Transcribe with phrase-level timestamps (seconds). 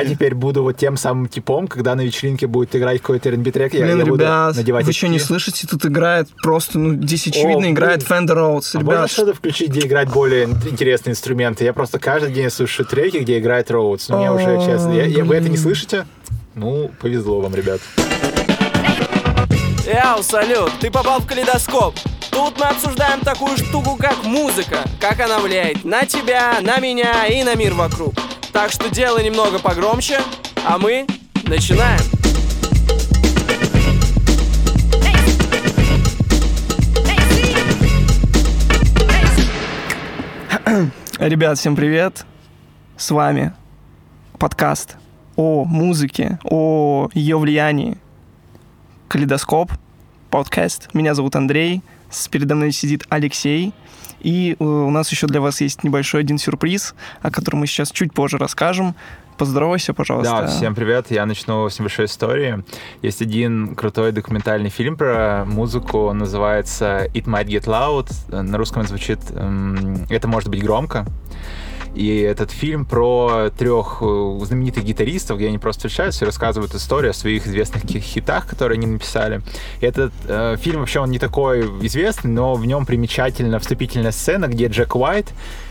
[0.00, 3.74] Я теперь буду вот тем самым типом, когда на вечеринке будет играть какой-то R&B трек,
[3.74, 5.66] я, Блин, я буду ребят, надевать вы что, не слышите?
[5.66, 8.02] Тут играет просто, ну, здесь очевидно О, играет.
[8.04, 8.70] Fender Rhodes.
[8.74, 11.64] А можно Ребят, что-то включить, где играть более интересные инструменты?
[11.64, 14.08] Я просто каждый день слушаю треки, где играет Роудс.
[14.08, 16.06] Но мне уже, честно, я- я- вы это не слышите?
[16.54, 17.80] Ну, повезло вам, ребят.
[19.84, 21.96] Яу, салют, ты попал в калейдоскоп.
[22.30, 27.42] Тут мы обсуждаем такую штуку, как музыка, как она влияет на тебя, на меня и
[27.42, 28.14] на мир вокруг.
[28.52, 30.18] Так что делай немного погромче,
[30.66, 31.06] а мы
[31.44, 32.00] начинаем.
[41.18, 42.24] ребят, всем привет.
[42.96, 43.52] С вами
[44.38, 44.96] подкаст
[45.36, 47.98] о музыке, о ее влиянии.
[49.08, 49.72] Калейдоскоп,
[50.30, 50.88] подкаст.
[50.94, 51.82] Меня зовут Андрей.
[52.30, 53.74] Передо мной сидит Алексей.
[54.20, 57.90] И э, у нас еще для вас есть небольшой один сюрприз, о котором мы сейчас
[57.90, 58.94] чуть позже расскажем.
[59.36, 60.42] Поздоровайся, пожалуйста.
[60.42, 61.10] Да, всем привет.
[61.10, 62.64] Я начну с небольшой истории.
[63.02, 66.06] Есть один крутой документальный фильм про музыку.
[66.06, 68.42] Он называется It Might Get Loud.
[68.42, 71.06] На русском он звучит эм, «Это может быть громко».
[71.98, 77.10] И этот фильм про трех э, знаменитых гитаристов, где они просто встречаются и рассказывают историю
[77.10, 79.40] о своих известных хитах, которые они написали.
[79.80, 84.46] И этот э, фильм вообще он не такой известный, но в нем примечательна вступительная сцена,
[84.46, 85.26] где Джек Уайт,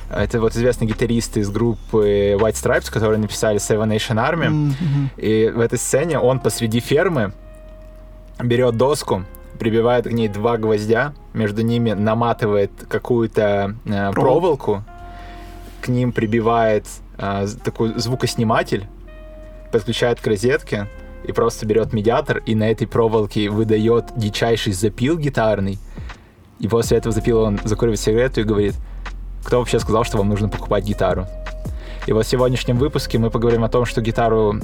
[0.09, 5.09] э, это вот известный гитарист из группы White Stripes, которые написали Seven Nation Army, Мгм.
[5.15, 7.31] и в этой сцене он посреди фермы
[8.43, 9.23] берет доску,
[9.59, 14.83] прибивает к ней два гвоздя, между ними наматывает какую-то э, проволоку,
[15.81, 16.85] к ним прибивает
[17.17, 18.87] э, такой звукосниматель,
[19.71, 20.87] подключает к розетке
[21.23, 25.77] и просто берет медиатор и на этой проволоке выдает дичайший запил гитарный.
[26.59, 28.75] И после этого запила он закуривает сигарету и говорит,
[29.43, 31.27] кто вообще сказал, что вам нужно покупать гитару?
[32.07, 34.55] И вот в сегодняшнем выпуске мы поговорим о том, что гитару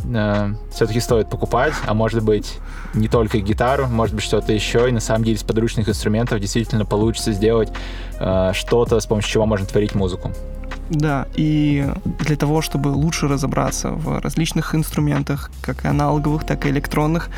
[0.72, 2.58] все-таки стоит покупать, а может быть
[2.94, 6.86] не только гитару, может быть что-то еще, и на самом деле из подручных инструментов действительно
[6.86, 7.70] получится сделать
[8.20, 10.32] э, что-то, с помощью чего можно творить музыку.
[10.90, 11.88] Да, и
[12.20, 17.30] для того, чтобы лучше разобраться в различных инструментах, как и аналоговых, так и электронных,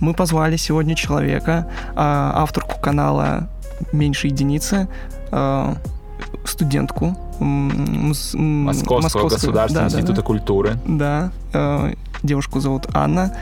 [0.00, 1.66] мы позвали сегодня человека,
[1.96, 3.48] а, авторку канала
[3.92, 4.86] «Меньше единицы»,
[5.32, 5.76] а,
[6.44, 10.76] студентку м, мс- м, Московского государственного да, да, института культуры.
[10.86, 13.34] Да, э, девушку зовут Анна.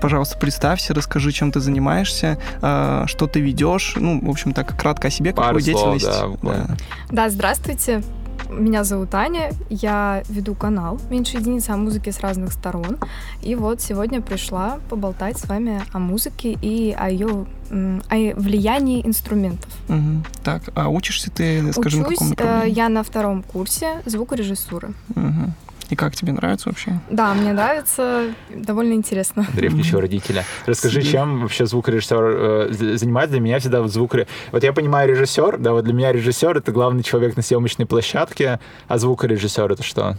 [0.00, 3.94] Пожалуйста, представься, расскажи, чем ты занимаешься, э, что ты ведешь.
[3.96, 6.20] Ну, в общем, так кратко о себе, Пару какую слов, деятельность.
[6.20, 6.76] да, буквально.
[7.10, 8.02] Да, здравствуйте.
[8.50, 12.96] Меня зовут Аня, я веду канал «Меньше единицы» о музыке с разных сторон.
[13.42, 19.70] И вот сегодня пришла поболтать с вами о музыке и о ее о влиянии инструментов.
[19.88, 20.24] Мгм.
[20.42, 22.74] Так, а учишься ты, скажи, на Учусь каком э, направлении?
[22.74, 24.94] я на втором курсе звукорежиссуры.
[25.14, 25.52] Мгм.
[25.90, 27.00] И как тебе нравится вообще?
[27.10, 29.44] Да, мне нравится, довольно интересно.
[29.44, 30.44] Включил родителя.
[30.66, 33.32] Расскажи, чем вообще звукорежиссер э, з- занимается?
[33.32, 34.26] Для меня всегда вот звукор...
[34.52, 38.60] Вот я понимаю режиссер, да, вот для меня режиссер— это главный человек на съемочной площадке,
[38.86, 40.18] а звукорежиссер— это что?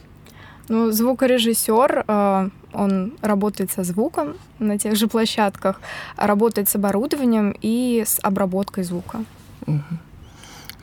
[0.70, 5.82] Ну, звукорежиссер, э, он работает со звуком на тех же площадках,
[6.18, 9.24] работает с оборудованием и с обработкой звука.
[9.68, 10.00] Мгм.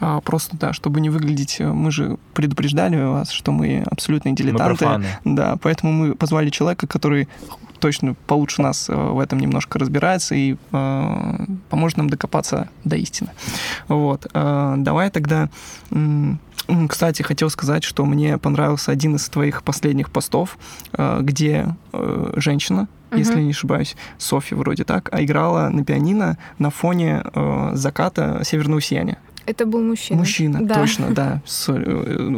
[0.00, 1.56] А, просто, да, чтобы не выглядеть...
[1.60, 4.76] э, Мы же предупреждали вас, что мы абсолютные Мы дилетанты.
[4.76, 5.06] профаны.
[5.24, 7.28] Да, поэтому мы позвали человека, который
[7.78, 11.36] точно получше нас э, в этом немножко разбирается и э,
[11.70, 13.30] поможет нам докопаться до истины.
[13.88, 14.26] Вот.
[14.32, 15.48] э, давай тогда...
[16.88, 20.58] Кстати, хотел сказать, что мне понравился один из твоих последних постов,
[20.94, 23.18] э, где э, женщина, Мгм.
[23.20, 28.80] если не ошибаюсь, Софья вроде так, а играла на пианино на фоне э, заката северного
[28.80, 29.18] сияния.
[29.46, 30.18] Это был мужчина.
[30.18, 30.74] Мужчина, Да.
[30.74, 31.40] точно, да.
[31.68, 31.72] У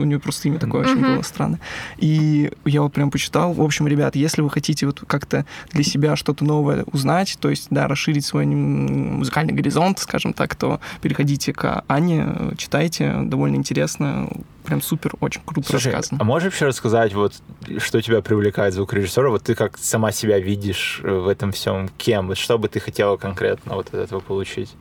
[0.05, 1.59] нее просто имя такое очень было странное.
[1.97, 3.53] И я вот прям почитал.
[3.53, 7.69] В общем, ребят, если вы хотите вот как-то для себя что-то новое узнать, то есть,
[7.71, 14.29] да, расширить свой музыкальный горизонт, скажем так, то переходите к Ане, читайте, довольно интересно,
[14.65, 16.19] прям супер, очень круто Слушай, рассказано.
[16.21, 17.33] а можешь вообще рассказать, вот,
[17.79, 19.31] что тебя привлекает звукорежиссера?
[19.31, 22.27] Вот ты как сама себя видишь э, в этом всем кем?
[22.27, 24.75] Вот что бы ты хотела конкретно вот от этого получить?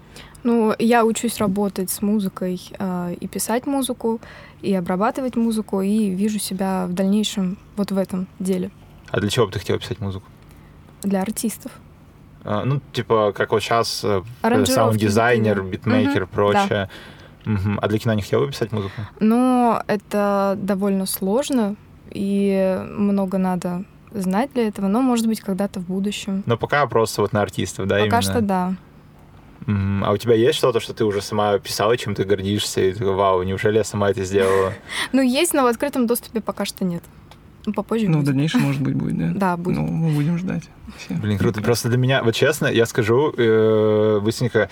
[0.47, 4.21] Ну, я учусь работать с музыкой э, и писать музыку,
[4.61, 8.71] и обрабатывать музыку, и вижу себя в дальнейшем вот в этом деле
[9.11, 10.25] А для чего бы ты хотела писать музыку?
[11.03, 11.73] для артистов.
[12.45, 16.89] А, ну, типа, как вот сейчас Аранжировки, саунд-дизайнер, битмейкер, Мгм, прочее.
[17.43, 17.79] Мгм.
[17.81, 19.01] А для кино не хотела бы писать музыку?
[19.19, 21.75] Но это довольно сложно,
[22.09, 26.43] и много надо знать для этого, но, может быть, когда-то в будущем.
[26.45, 28.21] Но пока просто вот на артистов, да, Пока именно?
[28.21, 28.73] что да.
[29.67, 33.13] А у тебя есть что-то, что ты уже сама писала, чем ты гордишься, и такой,
[33.13, 34.73] вау, неужели я сама это сделала?
[35.11, 37.03] Ну, есть, но в открытом доступе пока что нет.
[37.65, 39.31] Ну, попозже Ну, в дальнейшем, может быть, будет, да?
[39.35, 39.75] Да, будет.
[39.77, 40.63] Ну, мы будем ждать.
[41.09, 41.61] Блин, круто.
[41.61, 44.69] Просто для меня, вот честно, я скажу э, быстренько,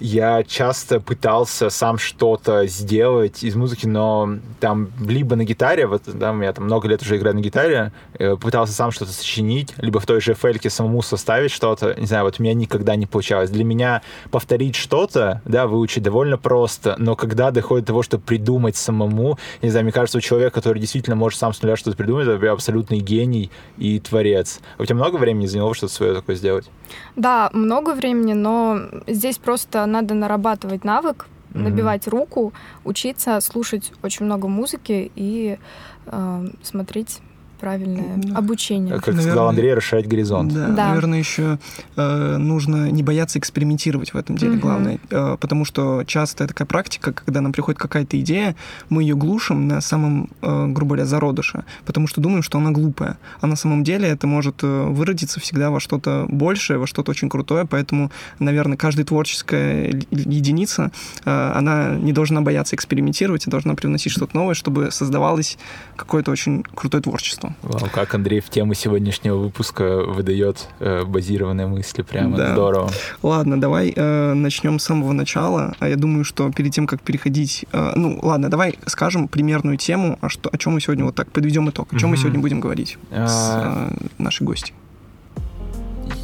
[0.00, 6.12] я часто пытался сам что-то сделать из музыки, но там либо на гитаре, вот у
[6.12, 10.06] меня там много лет уже играю на гитаре, э, пытался сам что-то сочинить, либо в
[10.06, 13.50] той же FL самому составить что-то, не знаю, вот у меня никогда не получалось.
[13.50, 18.76] Для меня повторить что-то, да, выучить довольно просто, но когда доходит до того, что придумать
[18.76, 22.26] самому, не знаю, мне кажется, у человека, который действительно может сам с нуля что-то придумать,
[22.26, 24.60] это абсолютный гений и творец.
[24.78, 26.70] У тебя много времени заняло что-то свое такое сделать?
[27.16, 31.64] Да, много времени, но здесь просто надо нарабатывать навык, Мгм.
[31.64, 32.52] набивать руку,
[32.84, 35.58] учиться слушать очень много музыки и
[36.06, 37.20] э, смотреть
[37.64, 38.38] правильное Да.
[38.38, 38.94] обучение.
[38.94, 40.52] Как сказал Наверное, Андрей, расширять горизонт.
[40.52, 40.88] Да, Да.
[40.88, 41.58] наверное, еще
[41.96, 44.60] э, нужно не бояться экспериментировать в этом деле, Мгм.
[44.60, 44.98] главное.
[45.10, 48.54] Э, потому что часто такая практика, когда нам приходит какая-то идея,
[48.90, 53.16] мы ее глушим на самом, э, грубо говоря, зародыше, потому что думаем, что она глупая.
[53.40, 57.28] А на самом деле это может э, выродиться всегда во что-то большее, во что-то очень
[57.28, 60.90] крутое, поэтому, наверное, каждая творческая единица,
[61.24, 65.56] э, она не должна бояться экспериментировать, а должна привносить что-то новое, чтобы создавалось
[65.96, 67.53] какое-то очень крутое творчество.
[67.62, 72.02] Вау, как Андрей в тему сегодняшнего выпуска выдает э, базированные мысли.
[72.02, 72.52] Прямо Да.
[72.52, 72.90] здорово.
[73.22, 75.74] Ладно, давай э, начнем с самого начала.
[75.78, 77.64] А я думаю, что перед тем, как переходить...
[77.72, 81.30] э, ну, ладно, давай скажем примерную тему, а что, о чем мы сегодня вот так
[81.30, 81.92] подведем итог.
[81.92, 82.20] О чем мы Мгм.
[82.22, 84.74] сегодня будем говорить с А, э, нашей гостью.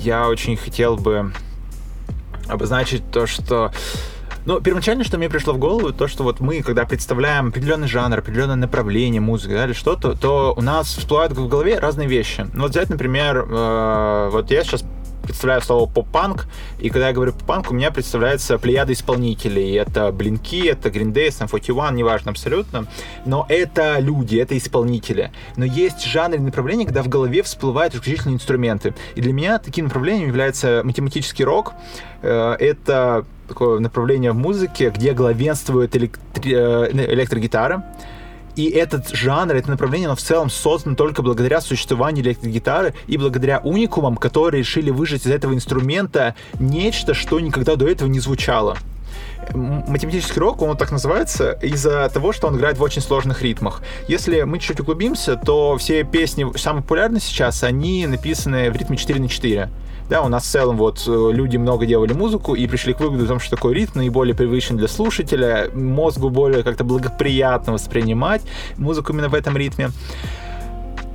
[0.03, 1.33] Я очень хотел бы
[2.49, 3.73] обозначить то, что
[4.47, 8.19] ну, первоначально, что мне пришло в голову, то, что вот мы, когда представляем определенный жанр,
[8.19, 12.47] определенное направление музыки да, или что-то, то у нас всплывают в голове разные вещи.
[12.53, 14.85] Ну, вот взять, например, э, вот я сейчас
[15.23, 16.47] представляю слово поп-панк,
[16.79, 19.79] и когда я говорю поп-панк, у меня представляется плеяда исполнителей.
[19.79, 22.87] Это Блинки, это Green Day, Sum 41, неважно абсолютно.
[23.25, 25.31] Но это люди, это исполнители.
[25.57, 28.95] Но есть жанры и направления, когда в голове всплывают исключительно инструменты.
[29.15, 31.75] И для меня таким направлением является математический рок.
[32.23, 37.85] Э, Это такое направление в музыке, где главенствует электри- э, электрогитара.
[38.57, 43.61] И этот жанр, это направление, оно в целом создано только благодаря существованию электрогитары и благодаря
[43.61, 48.77] уникумам, которые решили выжать из этого инструмента нечто, что никогда до этого не звучало.
[49.55, 53.83] Математический рок, он так называется, из-за того, что он играет в очень сложных ритмах.
[54.09, 59.21] Если мы чуть-чуть углубимся, то все песни, самые популярные сейчас, они написаны в ритме 4
[59.21, 59.71] на 4.
[60.11, 63.27] Да, у нас в целом вот э, люди много делали музыку и пришли к выводу
[63.27, 68.43] о том, что такой ритм наиболее привычен для слушателя, мозгу более как-то благоприятно воспринимать
[68.77, 69.91] музыку именно в этом ритме.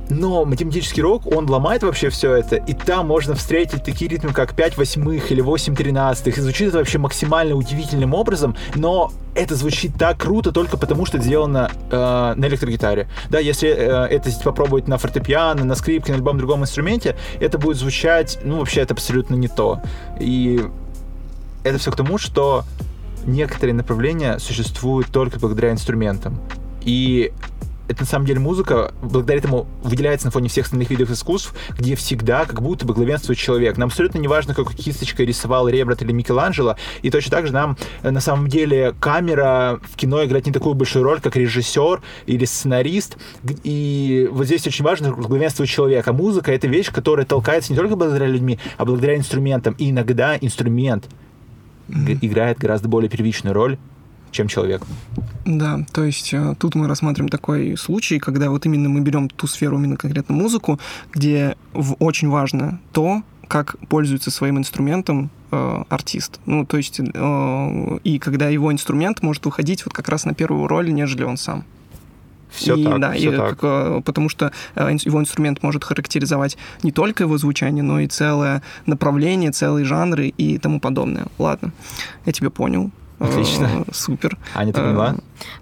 [0.08, 4.54] Но математический рок, он ломает вообще все это, и там можно встретить такие ритмы, как
[4.54, 9.92] 5 восьмых или 8 тринадцатых, и звучит это вообще максимально удивительным образом, но это звучит
[9.98, 13.08] так круто только потому, что сделано э, на электрогитаре.
[13.30, 17.76] Да, если э, это попробовать на фортепиано, на скрипке, на любом другом инструменте, это будет
[17.76, 19.80] звучать, ну, вообще это абсолютно не то.
[20.20, 20.64] И
[21.64, 22.64] это все к тому, что
[23.26, 26.38] некоторые направления существуют только благодаря инструментам.
[26.82, 27.32] И
[27.88, 31.94] это на самом деле музыка, благодаря этому выделяется на фоне всех остальных видов искусств, где
[31.94, 33.76] всегда как будто бы главенствует человек.
[33.76, 37.76] Нам абсолютно не важно, какой кисточкой рисовал Рембрандт или Микеланджело, и точно так же нам
[38.02, 42.44] э, на самом деле камера в кино играет не такую большую роль, как режиссер или
[42.44, 43.16] сценарист.
[43.62, 46.06] И вот здесь очень важно главенствует человек.
[46.08, 49.74] А музыка— это вещь, которая толкается не только благодаря людьми, а благодаря инструментам.
[49.78, 51.08] И иногда инструмент
[51.88, 53.78] г- играет гораздо более первичную роль,
[54.36, 54.82] чем человек.
[55.44, 59.46] Да, то есть э, тут мы рассматриваем такой случай, когда вот именно мы берем ту
[59.46, 60.78] сферу, именно конкретно музыку,
[61.12, 66.40] где очень важно то, как пользуется своим инструментом э, артист.
[66.46, 70.66] Ну, то есть, э, и когда его инструмент может выходить вот как раз на первую
[70.66, 71.64] роль, нежели он сам.
[72.50, 73.50] Все и, так, да, все и так.
[73.50, 78.06] как, э, потому что э, его инструмент может характеризовать не только его звучание, но и
[78.06, 81.26] целое направление, целые жанры и тому подобное.
[81.38, 81.72] Ладно,
[82.24, 82.90] я тебя понял.
[83.18, 83.84] Э, Отлично.
[83.92, 84.36] Супер.
[84.54, 85.16] Аня, ты Э, поняла?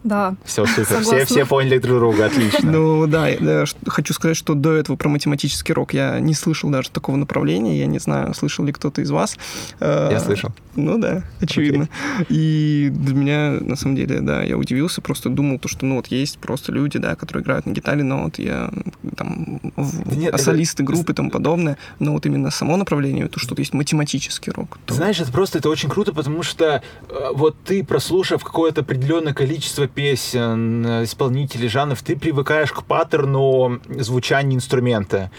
[0.04, 1.02] Да, Все супер.
[1.02, 2.70] Все, все поняли друг друга, отлично.
[2.70, 6.70] Ну да, я ш- хочу сказать, что до этого про математический рок я не слышал
[6.70, 7.78] даже такого направления.
[7.78, 9.36] Я не знаю, слышал ли кто-то из вас.
[9.80, 10.50] Э, Я слышал.
[10.76, 11.88] Ну да, очевидно.
[12.28, 16.06] И для меня, на самом деле, да, я удивился, просто думал, то, что, ну, вот
[16.08, 18.70] есть просто люди, да, которые играют на гитаре, но вот я
[19.16, 23.28] там, Да нет, а это- солисты группы и тому подобное, но вот именно само направление,
[23.28, 24.78] то, что есть математический рок.
[24.86, 29.34] то- Знаешь, это просто это очень круто, потому что э, вот ты, прослушав какое-то определенное
[29.34, 35.30] количество песен, э, исполнителей, жанров, ты привыкаешь к паттерну звучания инструмента.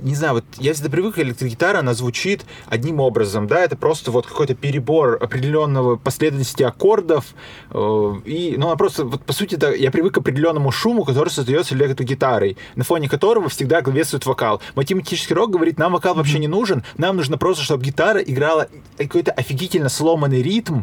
[0.00, 4.28] Не знаю, вот я всегда привык, электрогитара, она звучит одним образом, да, это просто вот
[4.28, 7.34] какой-то перебор определенного последовательности аккордов,
[7.72, 11.30] э, и, ну, она просто, вот по сути, это, я привык к определенному шуму, который
[11.30, 14.62] создается электрогитарой, на фоне которого всегда главенствует вокал.
[14.76, 19.32] Математический рок говорит, нам вокал вообще не нужен, нам нужно просто, чтобы гитара играла какой-то
[19.32, 20.82] офигительно сломанный ритм,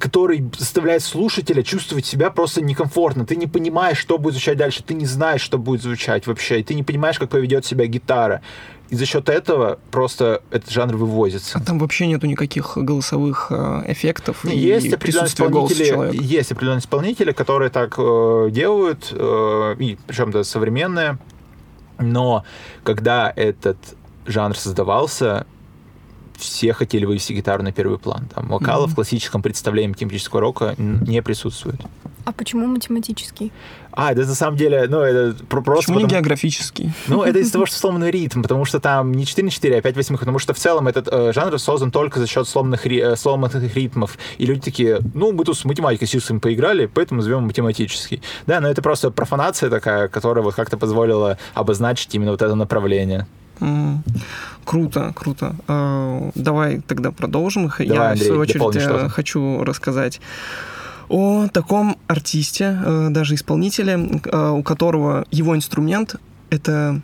[0.00, 3.26] который заставляет слушателя чувствовать себя просто некомфортно.
[3.26, 6.62] Ты не понимаешь, что будет звучать дальше, ты не знаешь, что будет звучать вообще, и
[6.64, 8.40] ты не понимаешь, как поведет себя гитара.
[8.88, 11.58] И за счет этого просто этот жанр вывозится.
[11.58, 16.80] А там вообще нету никаких голосовых э, эффектов Не, и есть определенные исполнители, есть определенные
[16.80, 21.18] исполнители, которые так э, делают, э, и причем да, современные.
[21.98, 22.44] Но
[22.82, 23.76] когда этот
[24.26, 25.46] жанр создавался,
[26.40, 28.28] все хотели вывести гитару на первый план.
[28.34, 28.92] Там вокала Мгм.
[28.92, 31.80] в классическом представлении тематического рока не присутствует.
[32.26, 33.50] А почему математический?
[33.92, 35.86] А, это на самом деле, ну, это про- просто...
[35.86, 36.92] Почему не потому- географический?
[37.08, 39.82] Ну, это из-за того, что сломанный ритм, потому что там не 4 на 4, а
[39.82, 43.00] 5 восьмых, потому что в целом этот э, жанр создан только за счет сломанных, ри-
[43.00, 44.16] э, сломанных ритмов.
[44.38, 48.22] И люди такие, ну, мы тут с математикой с Юсом поиграли, поэтому назовем математический.
[48.46, 53.26] Да, но это просто профанация такая, которая вот как-то позволила обозначить именно вот это направление.
[54.64, 55.56] Круто, круто.
[55.68, 57.66] А, Давай тогда продолжим.
[57.66, 57.80] их.
[57.80, 60.20] Я, Давай, в свою Андрей, очередь, э, хочу рассказать
[61.08, 66.16] о таком артисте, э, даже исполнителе, э, у которого его инструмент—
[66.50, 67.00] это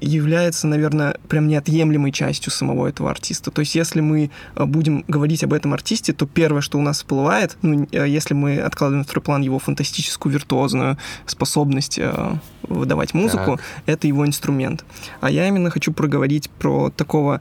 [0.00, 3.50] является, наверное, прям неотъемлемой частью самого этого артиста.
[3.50, 6.98] То есть, если мы э, будем говорить об этом артисте, то первое, что у нас
[6.98, 13.14] всплывает, ну, э, если мы откладываем на второй план его фантастическую виртуозную способность э, выдавать
[13.14, 13.60] музыку, Так.
[13.86, 14.84] это его инструмент.
[15.20, 17.40] А я именно хочу проговорить про такого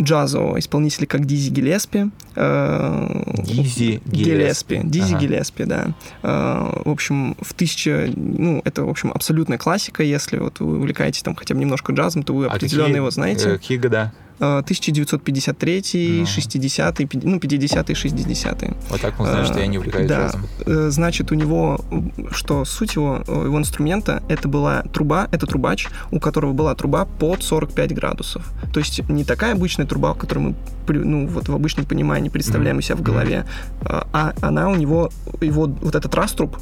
[0.00, 2.10] джазового исполнителя, как Дизи Гиллеспи.
[2.36, 4.76] Э, Дизи Гиллеспи.
[4.76, 4.80] Гиллеспи.
[4.84, 5.20] Дизи Ага.
[5.20, 5.86] Гиллеспи, да.
[6.22, 8.10] Э, В общем, в тысяча...
[8.16, 10.02] Ну, это, в общем, абсолютная классика.
[10.02, 13.10] Если вот вы увлекаетесь там хотя бы немножко джазом, то вы А определенно какие, его
[13.10, 13.48] знаете.
[13.50, 14.12] э, Какие года?
[14.40, 16.26] Э, 1953, Ну.
[16.26, 18.74] 60 ну, 50-е, 60-е.
[18.88, 20.16] Вот так мы знаем, что я не увлекаюсь Да.
[20.26, 20.46] джазом.
[20.66, 21.78] Э, Значит, у него,
[22.30, 27.04] что суть его, э, его инструмента, это была труба, это трубач, у которого была труба
[27.04, 28.50] под 45 градусов.
[28.72, 30.54] То есть не такая обычная труба, которую мы
[30.92, 33.44] ну, вот в обычном понимании представляем у себя в голове,
[33.84, 36.56] а а она у него, его вот этот раструб,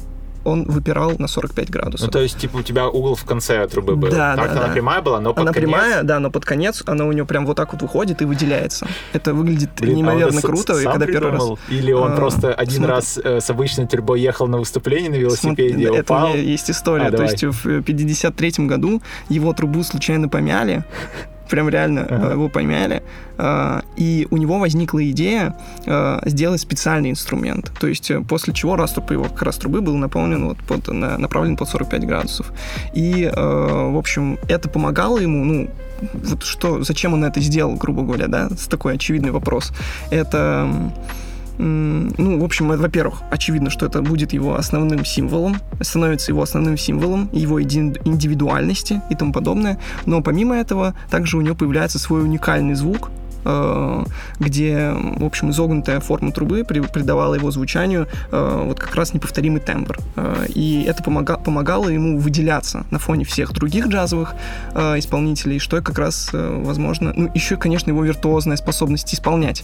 [0.45, 2.07] он выпирал на 45 градусов.
[2.07, 4.09] Ну, то есть, типа, у тебя угол в конце трубы был.
[4.09, 4.73] Да, Так да, она да.
[4.73, 5.69] прямая была, но под она конец...
[5.69, 8.87] прямая, да, но под конец она у него прям вот так вот выходит и выделяется.
[9.13, 11.41] Это выглядит Блин, а неимоверно с- круто, и сам когда первый раз...
[11.41, 11.59] придумал?
[11.69, 12.93] Или он А, просто один смотри.
[12.95, 16.29] раз э, с обычной трубой ехал на выступление на велосипеде, Смотри, Это у упал?
[16.29, 17.05] меня есть история.
[17.07, 17.31] А, То давай.
[17.31, 20.83] есть в 53 году его трубу случайно помяли.
[21.49, 22.27] Прям реально Ага.
[22.29, 23.01] э, его помяли.
[23.37, 27.71] А, И у него возникла идея э, сделать специальный инструмент.
[27.79, 31.17] То есть э, после чего раструб его как раз трубы был наполнен вот под, на-
[31.17, 32.51] направлен под 45 градусов.
[32.93, 35.69] И, э, в общем, это помогало ему, ну,
[36.13, 39.71] вот что, зачем он это сделал, грубо говоря, да, с такой очевидный вопрос.
[40.11, 40.67] Это
[41.61, 47.29] Ну, в общем, во-первых, очевидно, что это будет его основным символом, становится его основным символом
[47.33, 49.77] его индивидуальности и тому подобное.
[50.05, 53.11] Но помимо этого, также у него появляется свой уникальный звук,
[54.39, 59.61] где, в общем, изогнутая форма трубы при- придавала его звучанию э, вот как раз неповторимый
[59.61, 59.97] тембр.
[60.15, 64.33] Э, И это помога- помогало ему выделяться на фоне всех других джазовых
[64.73, 69.63] э, исполнителей, что как раз, э, возможно, ну, еще, конечно, его виртуозная способность исполнять.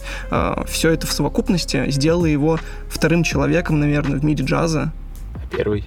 [0.66, 4.92] Все это в совокупности сделало его вторым человеком, наверное, в мире джаза.
[5.50, 5.84] Первый.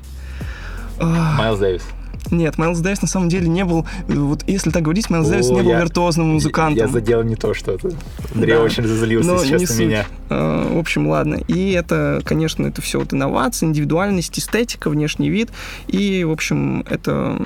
[0.99, 1.83] Майлз Дэвис.
[2.31, 5.31] Нет, Майлз Дэвис на самом деле не был, э, вот если так говорить, Майлз О,
[5.31, 6.77] Дэвис не был я- виртуозным музыкантом.
[6.77, 7.91] Я задел не то что-то.
[8.35, 8.61] Андрей Да.
[8.61, 9.79] очень разозлился Но сейчас не на суть.
[9.85, 10.05] меня.
[10.29, 11.39] Э, В общем, ладно.
[11.47, 15.49] И это, конечно, это все вот инновации, индивидуальность, эстетика, внешний вид.
[15.87, 17.37] И, в общем, это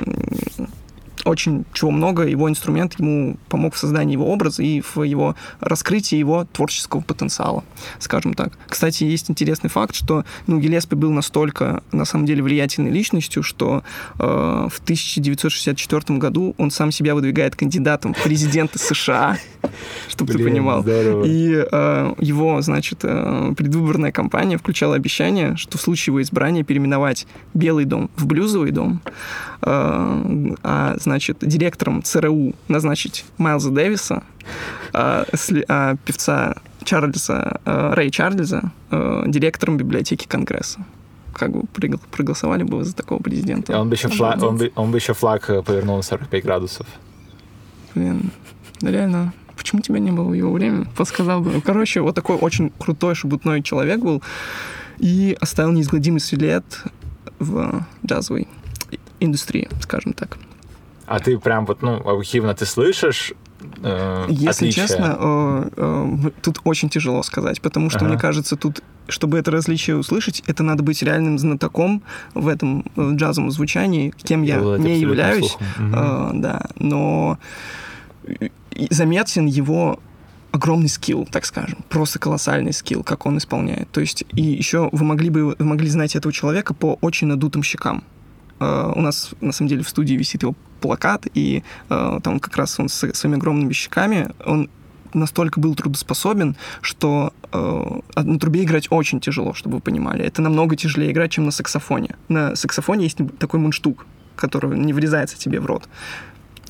[1.25, 2.23] очень чего много.
[2.23, 7.63] Его инструмент ему помог в создании его образа и в его раскрытии его творческого потенциала,
[7.99, 8.57] скажем так.
[8.67, 13.83] Кстати, есть интересный факт, что ну, Гелеспи был настолько, на самом деле, влиятельной личностью, что
[14.19, 19.37] э, в 1964 году он сам себя выдвигает кандидатом в президенты США,
[20.09, 20.83] чтобы ты понимал.
[20.85, 27.27] И э, его, значит, э, предвыборная кампания включала обещание, что в случае его избрания переименовать
[27.53, 29.01] Белый дом в Блюзовый дом,
[29.65, 34.23] а, значит, директором ЦРУ назначить Майлза Дэвиса,
[34.93, 40.85] а, сли- а певца Чарльза, э, Рэй Чарльза, э, директором библиотеки Конгресса.
[41.33, 41.63] Как бы
[42.11, 43.79] проголосовали бы за такого президента?
[43.79, 46.85] Он бы еще флаг, он бы, он бы еще флаг э, повернул на 45 градусов.
[47.95, 48.31] Блин,
[48.81, 49.33] реально.
[49.55, 50.85] Почему тебя не было в его время?
[50.97, 51.61] Подсказал бы.
[51.61, 54.21] Короче, вот такой очень крутой шебутной человек был.
[54.99, 56.63] и оставил неизгладимый след
[57.39, 58.47] в джазовой
[59.23, 60.37] индустрии, скажем так.
[61.05, 63.33] А ты прям вот, ну, объективно ты слышишь
[63.83, 64.87] э, Если отличия?
[64.87, 68.07] честно, э, э, тут очень тяжело сказать, потому что, Ага.
[68.07, 72.03] мне кажется, тут, чтобы это различие услышать, это надо быть реальным знатоком
[72.33, 75.49] в этом э, джазовом звучании, кем я Обладать не являюсь.
[75.51, 75.93] слухом.
[75.93, 77.37] Э, да, но
[78.89, 79.99] заметен его
[80.51, 83.89] огромный скилл, так скажем, просто колоссальный скилл, как он исполняет.
[83.91, 87.63] То есть и еще вы могли бы вы могли знать этого человека по очень надутым
[87.63, 88.03] щекам.
[88.63, 92.57] Э, у нас на самом деле в студии висит его плакат, и э, там как
[92.57, 94.69] раз он с своими огромными щеками, он
[95.13, 100.25] настолько был трудоспособен, что э, на трубе играть очень тяжело, чтобы вы понимали.
[100.25, 102.15] Это намного тяжелее играть, чем на саксофоне.
[102.29, 104.05] На саксофоне есть такой мундштук,
[104.35, 105.87] который не врезается тебе в рот.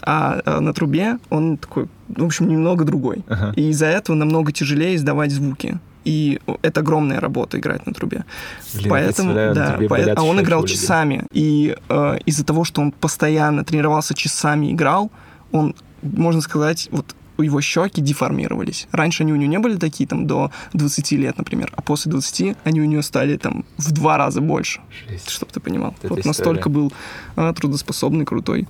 [0.01, 3.23] А э, на трубе он такой, в общем, немного другой.
[3.29, 3.53] Ага.
[3.55, 5.79] И из-за этого намного тяжелее издавать звуки.
[6.05, 8.25] И это огромная работа играть на трубе.
[8.73, 11.25] Блин, Поэтому, да, поэт- а он играл часами.
[11.31, 15.11] И э, из-за того, что он постоянно тренировался часами, играл,
[15.51, 18.87] он, можно сказать, вот его щеки деформировались.
[18.91, 22.57] Раньше они у него не были такие, там, до 20 лет, например, а после 20
[22.63, 25.29] они у него стали, там, в два раза больше, Жесть.
[25.29, 25.95] чтобы ты понимал.
[26.01, 26.27] Это вот история.
[26.27, 26.93] настолько был
[27.35, 28.67] э, трудоспособный, крутой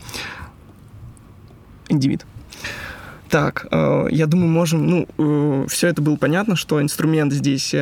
[1.90, 2.26] индивид.
[3.34, 4.88] Так, э, я думаю, можем,
[5.18, 7.80] ну, все это было понятно, что инструмент здесь э,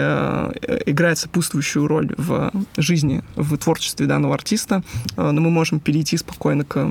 [0.61, 4.81] э, играет сопутствующую роль в жизни, в творчестве данного артиста,
[5.17, 6.89] э, но мы можем перейти спокойно к,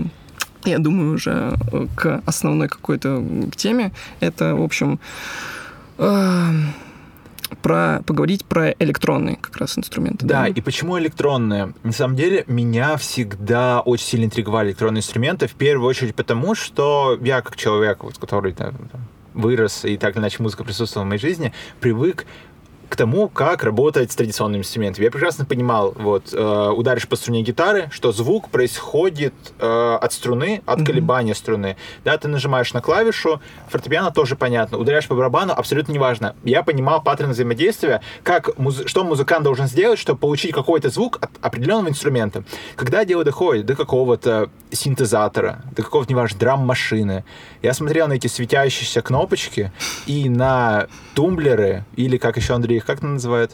[0.66, 3.24] я думаю, уже э, к основной какой-то
[3.56, 3.92] теме.
[4.20, 5.00] Это, в общем,
[5.96, 6.50] э,
[7.60, 10.26] про, поговорить про электронные как раз инструменты.
[10.26, 11.74] Да, и почему электронные?
[11.82, 17.18] На самом деле, меня всегда очень сильно интриговали электронные инструменты, в первую очередь потому, что
[17.22, 18.74] я, как человек, вот, который там,
[19.34, 22.26] вырос, и так или иначе музыка присутствовала в моей жизни, привык
[22.90, 25.04] к тому, как работать с традиционными инструментами.
[25.04, 30.60] Я прекрасно понимал, вот, э, ударишь по струне гитары, что звук происходит э, от струны,
[30.66, 30.86] от Мгм.
[30.86, 31.76] колебания струны.
[32.04, 36.34] Да, ты нажимаешь на клавишу, фортепиано тоже понятно, ударяешь по барабану, абсолютно неважно.
[36.42, 41.30] Я понимал паттерн взаимодействия, как муз- что музыкант должен сделать, чтобы получить какой-то звук от
[41.40, 42.42] определенного инструмента.
[42.74, 47.24] Когда дело доходит до какого-то синтезатора, до какого-то, неважно, драм-машины,
[47.62, 49.70] я смотрел на эти светящиеся кнопочки
[50.06, 53.52] и на тумблеры, или, как еще Андрей их как это называет?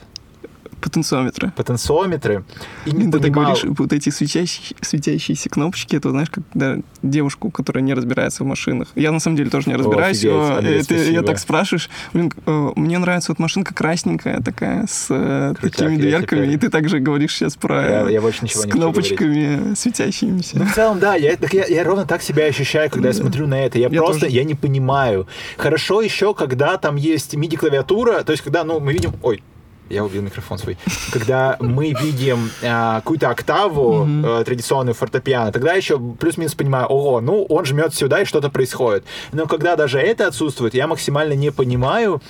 [0.86, 1.52] Потенциометры.
[1.56, 2.44] Потенциометры.
[2.84, 3.44] И не Ты понимал...
[3.44, 8.88] говоришь, вот эти светящие, светящиеся кнопочки, это, знаешь, когда девушку, которая не разбирается в машинах.
[8.94, 10.18] Я, на самом деле, тоже не разбираюсь.
[10.18, 14.40] офигеть, О, Андрей, э, ты- я так спрашиваешь, блин, э, мне нравится вот машинка красненькая
[14.42, 17.82] такая, с э, Крутяк, такими я дверками, теперь- и ты также говоришь сейчас про...
[18.04, 19.08] Я, я больше ничего с не хочу говорить.
[19.18, 20.58] кнопочками светящимися.
[20.58, 23.20] Ну, в целом, да, я, так я, я ровно так себя ощущаю, когда я Да.
[23.20, 23.78] смотрю на это.
[23.78, 24.32] Я, Я просто, тоже.
[24.36, 25.26] я не понимаю.
[25.56, 29.12] Хорошо еще, когда там есть MIDI-клавиатура, то есть, когда, ну, мы видим...
[29.22, 29.42] Ой,
[29.88, 30.76] я убил микрофон свой.
[31.12, 37.44] Когда мы видим а, какую-то октаву э, традиционную фортепиано, тогда еще плюс-минус понимаю, ого, ну,
[37.44, 39.04] он жмет сюда, и что-то происходит.
[39.32, 42.20] Но когда даже это отсутствует, я максимально не понимаю,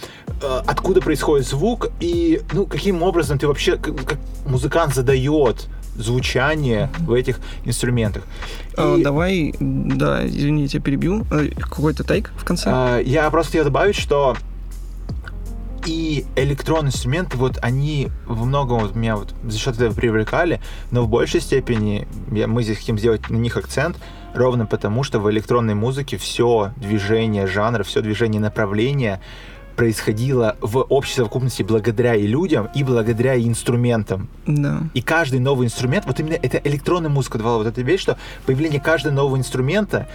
[0.42, 5.66] э, откуда происходит звук, и, ну, каким образом ты вообще, как, как музыкант задает
[5.96, 8.24] звучание в этих инструментах.
[8.76, 11.24] А, И, давай, да, извини, я тебя перебью.
[11.30, 12.68] Э, Какой-то тейк в конце?
[12.70, 14.36] а, я просто хотел добавить, что
[15.86, 21.02] и электронные инструменты, вот они во многом вот меня вот за счет этого привлекали, но
[21.02, 23.96] в большей степени я- мы здесь хотим сделать на них акцент,
[24.34, 29.20] ровно потому, что в электронной музыке все движение жанра, все движение направления
[29.76, 34.28] происходило в общей совокупности благодаря и людям, и благодаря и инструментам.
[34.46, 34.80] Да.
[34.94, 38.80] И каждый новый инструмент, вот именно это электронная музыка давала вот эту вещь, что появление
[38.80, 40.08] каждого нового инструмента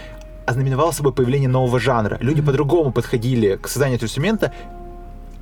[0.47, 2.17] ознаменовало собой появление нового жанра.
[2.21, 4.51] Люди по-другому подходили к созданию этого инструмента,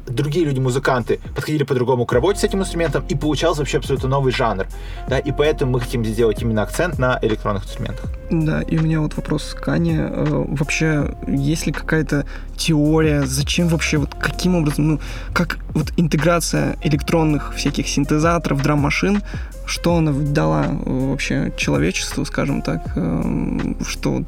[0.09, 4.67] другие люди-музыканты подходили по-другому к работе с этим инструментом, и получался вообще абсолютно новый жанр.
[5.07, 8.05] Да, и поэтому мы хотим сделать именно акцент на электронных инструментах.
[8.31, 10.07] Да, и у меня вот вопрос к Ане.
[10.09, 12.25] Э, Вообще, есть ли какая-то
[12.57, 14.99] теория, зачем вообще, вот каким образом, ну,
[15.33, 19.21] как вот интеграция электронных всяких синтезаторов, драм-машин,
[19.69, 24.23] что она дала э, вообще человечеству, скажем так, э, что,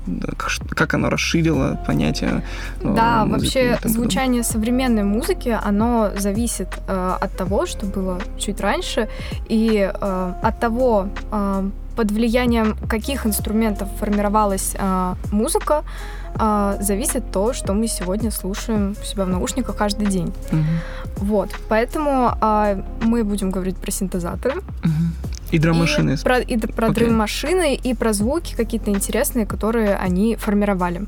[0.75, 2.43] как, она расширила понятие
[2.81, 9.09] э, Да, вообще звучание современной музыки, оно зависит э, от того, что было чуть раньше,
[9.49, 15.83] и э, от того, э, под влиянием каких инструментов формировалась э, музыка,
[16.39, 20.31] э, зависит то, что мы сегодня слушаем у себя в наушниках каждый день.
[20.51, 20.65] Мгм,
[21.17, 25.13] Вот, поэтому э, мы будем говорить про синтезаторы, мгм.
[25.51, 26.11] И драм-машины.
[26.13, 27.05] и про, и про Окей.
[27.05, 31.05] драм-машины, и про звуки какие-то интересные, которые они формировали.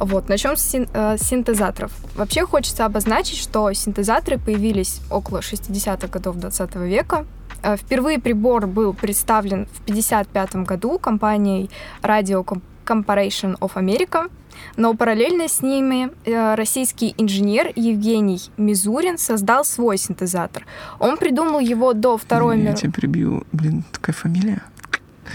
[0.00, 1.92] Вот, начнем с син- э, синтезаторов.
[2.16, 7.26] Вообще хочется обозначить, что синтезаторы появились около 60-х годов 20 века.
[7.62, 11.70] Э, Впервые прибор был представлен в 1955 году компанией
[12.02, 12.44] Radio
[12.86, 14.30] Corporation of America,
[14.76, 20.64] но параллельно с ними э, российский инженер Евгений Мизурин создал свой синтезатор.
[20.98, 22.80] Он придумал его до Второй Я мировой...
[22.80, 23.44] тебя перебью.
[23.52, 24.62] Блин, такая фамилия.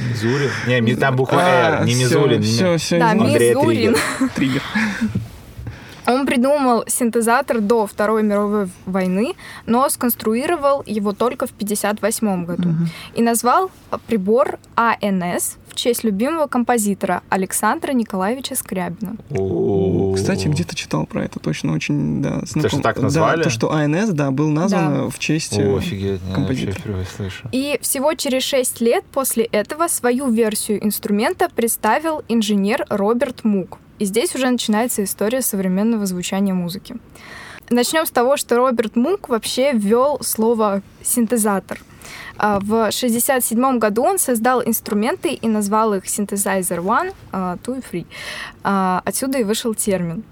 [0.10, 0.50] Мизурин?
[0.86, 2.40] Не, там буква А, «Р», не всё, Мизулин.
[2.42, 3.96] не- Все, все, Да, Мизурин.
[4.36, 4.62] Триггер.
[6.08, 9.34] Он придумал синтезатор до Второй мировой войны,
[9.66, 12.70] но сконструировал его только в 1958 году.
[13.16, 13.72] И назвал
[14.08, 19.18] прибор АНС в честь любимого композитора Александра Николаевича Скрябина.
[19.38, 20.14] О.
[20.16, 22.70] Кстати, где-то читал про это точно очень, да, знаком.
[22.70, 23.44] что так Да, назвали?
[23.44, 25.10] то, что АНС, да, был назван Да.
[25.10, 25.58] в честь...
[25.58, 26.74] О, э, офигеть, я вообще композитор.
[26.76, 27.50] впервые слышу.
[27.52, 33.80] И всего через 6 лет после этого свою версию инструмента представил инженер Роберт Мук.
[34.00, 36.98] И здесь уже начинается история современного звучания музыки.
[37.70, 41.80] Начнем с того, что Роберт Мук вообще ввел слово синтезатор.
[42.38, 47.82] А, В 1967 году он создал инструменты и назвал их Synthesizer One, а, Two и
[47.82, 48.06] Free.
[48.64, 50.24] А, Отсюда и вышел термин.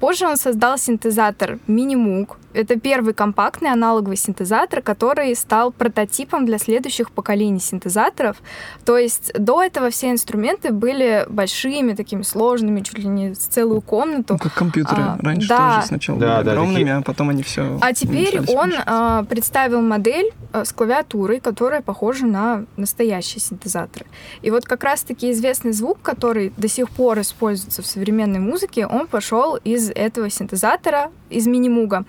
[0.00, 2.36] Позже он создал синтезатор Minimoog.
[2.52, 8.36] Это первый компактный аналоговый синтезатор, который стал прототипом для следующих поколений синтезаторов.
[8.84, 13.80] То есть до этого все инструменты были большими, такими сложными, чуть ли не с целую
[13.80, 14.34] комнату.
[14.34, 15.02] Ну, как компьютеры.
[15.02, 15.76] А, Раньше да.
[15.76, 17.78] тоже сначала Да, были да, огромными, такие- а потом они все...
[17.80, 24.06] А теперь он а, представил модель а, с клавиатурой, которая похожа на настоящие синтезаторы.
[24.40, 29.06] И вот как раз-таки известный звук, который до сих пор используется в современной музыке, он
[29.06, 32.06] пошел из этого синтезатора, из мини-муга,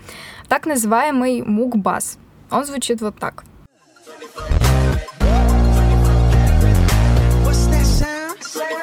[0.48, 2.18] так называемый муг-бас.
[2.50, 3.44] Он звучит вот так.
[7.46, 8.83] What's?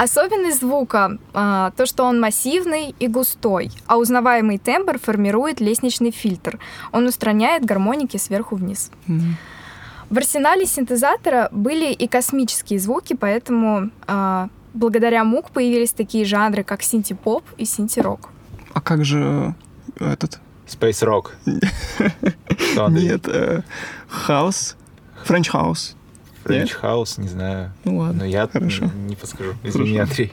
[0.00, 6.58] Особенность звука а, то, что он массивный и густой, а узнаваемый тембр формирует лестничный фильтр.
[6.90, 8.90] Он устраняет гармоники сверху вниз.
[9.06, 9.36] Мгм.
[10.08, 16.82] В арсенале синтезатора были и космические звуки, поэтому а, благодаря МУК появились такие жанры, как
[16.82, 18.30] синти-поп и синти-рок.
[18.72, 19.54] А как же
[19.98, 20.40] этот...
[20.70, 21.30] Space Rock.
[22.90, 23.62] Нет, э,
[24.08, 24.76] хаус.
[25.24, 25.96] French house.
[26.44, 27.72] French House, не знаю.
[27.84, 28.20] Ну ладно.
[28.20, 28.86] Но я хорошо.
[29.06, 29.54] не подскажу.
[29.62, 29.98] Извини.
[29.98, 30.32] Андрей.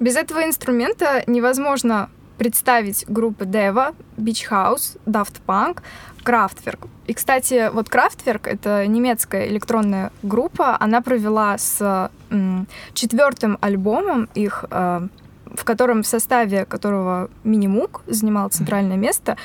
[0.00, 5.80] Без этого инструмента невозможно представить группы Devo, Beach House, Daft Punk,
[6.24, 6.88] Kraftwerk.
[7.06, 10.76] И, кстати, вот Kraftwerk— это немецкая электронная группа.
[10.78, 15.08] Она провела с м, четвертым альбомом их, э,
[15.54, 19.36] в котором в составе которого Minimoog занимал центральное место,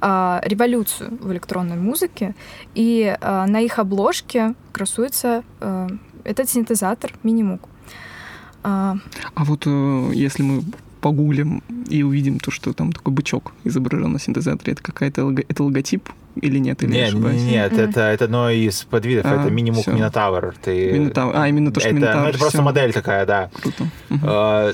[0.00, 2.34] э, революцию в электронной музыке.
[2.74, 5.88] И э, на их обложке красуется э,
[6.24, 7.60] этот синтезатор Минимук.
[8.62, 8.96] А,
[9.34, 10.62] А вот э, если мы
[11.00, 15.64] погуглим и увидим то, что там такой бычок изображен на синтезаторе, это какая-то лого- это
[15.64, 16.82] логотип или нет?
[16.82, 17.42] Или Нет, ошибаюсь?
[17.42, 17.80] нет, Мгм.
[17.82, 19.24] это, это одно из подвидов.
[19.26, 19.92] А, это минимук всё.
[19.92, 20.54] Минотавр.
[20.62, 20.92] Ты...
[20.92, 21.32] Минотавр.
[21.36, 22.28] А, именно то, что это, ну, Минотавр.
[22.28, 22.62] это просто всё.
[22.64, 23.50] модель такая, да.
[23.60, 23.86] Круто.
[24.08, 24.20] Мгм.
[24.24, 24.72] А,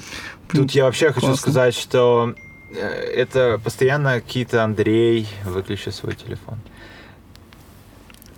[0.52, 1.36] Тут я вообще хочу классно.
[1.40, 2.34] сказать, что
[2.70, 6.58] э, это постоянно какие-то Андрей, выключи свой телефон.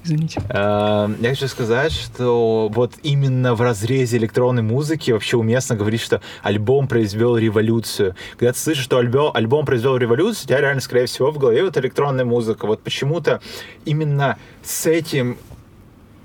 [0.05, 0.41] Извините.
[0.49, 6.21] Э, Я хочу сказать, что вот именно в разрезе электронной музыки вообще уместно говорить, что
[6.43, 8.15] альбом произвел революцию.
[8.39, 11.65] Когда ты слышишь, что альбом, альбом произвел революцию, у тебя реально, скорее всего, в голове
[11.65, 12.67] вот электронная музыка.
[12.67, 13.41] Вот почему-то
[13.85, 15.37] именно с этим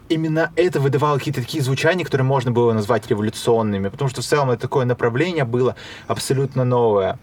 [0.10, 4.52] именно это выдавало какие-то такие звучания, которые можно было назвать революционными, потому что в целом
[4.52, 5.76] это такое направление было
[6.08, 7.18] абсолютно новое.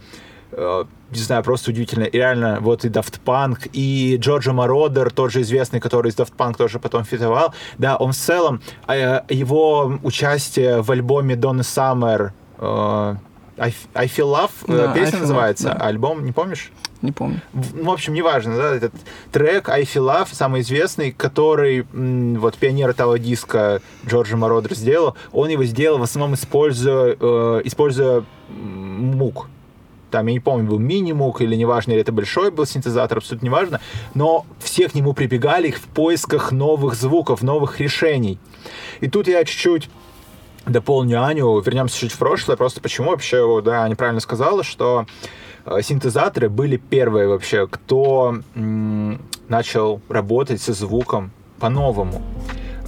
[0.52, 2.04] Э, Не знаю, просто удивительно.
[2.04, 6.32] И реально, вот и Daft Punk, и Джорджа Мородер, тот же известный, который из Daft
[6.36, 7.54] Punk тоже потом фитовал.
[7.78, 13.16] Да, он в целом, э, его участие в альбоме Donna Summer э,
[13.58, 15.72] I, I Feel Love, Да, песня Feel Love, называется, да.
[15.80, 16.70] а альбом, не помнишь?
[17.02, 17.40] Не помню.
[17.52, 18.92] В, ну, в общем, неважно, да, этот
[19.32, 25.48] трек I Feel Love, самый известный, который вот пионер этого диска Джорджа Мородер сделал, он
[25.48, 29.48] его сделал в основном используя, э, используя мук.
[30.10, 33.80] Там, я не помню, был мини-мук или неважно, или это большой был синтезатор, абсолютно неважно,
[34.14, 38.38] но все к нему прибегали в поисках новых звуков, новых решений.
[39.00, 39.88] И тут я чуть-чуть
[40.66, 45.06] дополню Аню, вернемся чуть в прошлое, просто почему вообще, да, Аня правильно сказала, что
[45.64, 52.22] э, синтезаторы были первые вообще, кто м, начал работать со звуком по-новому.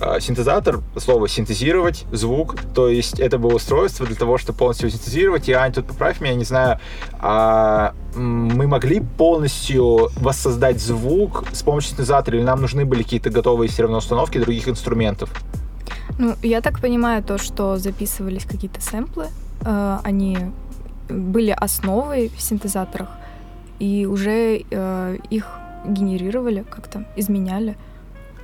[0.03, 5.49] Э, синтезатор, слово синтезировать звук, то есть это было устройство для того, чтобы полностью синтезировать.
[5.49, 6.79] И, Ань, тут поправь меня, не знаю,
[7.21, 13.69] а, мы могли полностью воссоздать звук с помощью синтезатора, или нам нужны были какие-то готовые
[13.69, 15.31] все равно установки других инструментов?
[16.19, 19.29] Ну, я так понимаю, то, что записывались какие-то сэмплы,
[19.65, 20.39] э, они
[21.09, 23.09] были основой в синтезаторах,
[23.79, 25.47] и уже э, их
[25.87, 27.77] генерировали как-то, изменяли.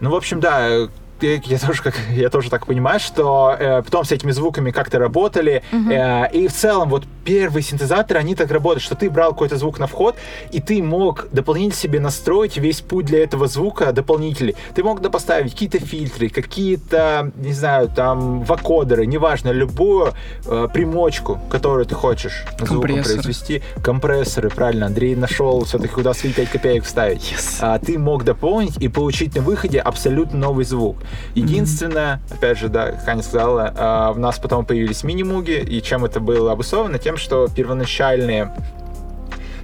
[0.00, 0.88] Ну, в общем, да,
[1.22, 5.62] я, тоже, как, я тоже так понимаю, что э, потом с этими звуками как-то работали.
[5.72, 5.90] Мгм.
[5.90, 9.78] э, и в целом, вот первые синтезаторы, они так работают, что ты брал какой-то звук
[9.78, 10.16] на вход,
[10.50, 14.56] и ты мог дополнительно себе настроить весь путь для этого звука дополнительный.
[14.74, 20.12] Ты мог поставить какие-то фильтры, какие-то, не знаю, там, вокодеры, неважно, любую
[20.46, 23.62] э, примочку, которую ты хочешь звуком произвести.
[23.82, 24.86] Компрессоры, правильно.
[24.86, 27.58] Андрей нашел все-таки, куда свои 5 копеек вставить Yes.
[27.60, 30.96] а, ты мог дополнить и получить на выходе абсолютно новый звук.
[31.34, 36.04] Единственное, опять же, да, как Аня сказала, а, у нас потом появились мини-муги, и чем
[36.04, 36.98] это было обусловлено?
[36.98, 38.52] Тем, что первоначальные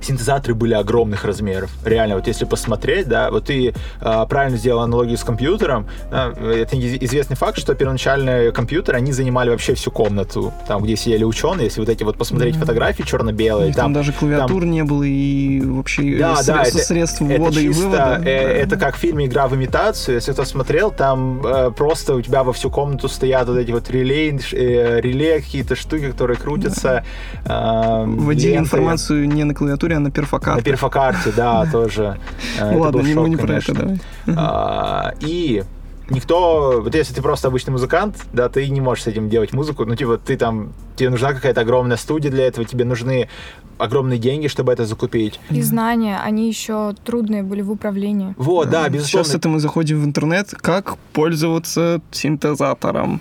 [0.05, 1.71] синтезаторы были огромных размеров.
[1.85, 5.87] Реально, вот если посмотреть, да, вот ты а, правильно сделал аналогию с компьютером.
[6.11, 10.97] да, это из- известный факт, что первоначальные компьютеры, они занимали вообще всю комнату, там, где
[10.97, 11.65] сидели ученые.
[11.65, 15.61] Если вот эти вот посмотреть фотографии У черно-белые, них там, даже клавиатур не было и
[15.61, 18.21] вообще Да, средств, да, это- средств это ввода и чисто, вывода.
[18.25, 18.51] э, Да.
[18.51, 20.17] это как в фильме «Игра в имитацию».
[20.17, 23.91] Если кто смотрел, там э, просто у тебя во всю комнату стоят вот эти вот
[23.91, 27.05] реле, э, реле какие-то штуки, которые крутятся.
[27.45, 28.65] э, Вводили ленты.
[28.65, 30.63] информацию не на клавиатуре, а на На перфокарте.
[30.65, 32.19] перфокарте, да, тоже.
[32.59, 34.01] Э, Ладно, мы не про это, давай.
[34.29, 35.63] А, И
[36.11, 39.85] никто, вот если ты просто обычный музыкант, да, ты не можешь с этим делать музыку,
[39.85, 43.29] ну, типа, ты там, тебе нужна какая-то огромная студия для этого, тебе нужны
[43.79, 45.41] огромные деньги, чтобы это закупить.
[45.51, 48.35] И знания, они еще трудные были в управлении.
[48.39, 49.25] Вот, да, безусловно.
[49.25, 53.21] Сейчас это мы заходим в интернет, как пользоваться синтезатором.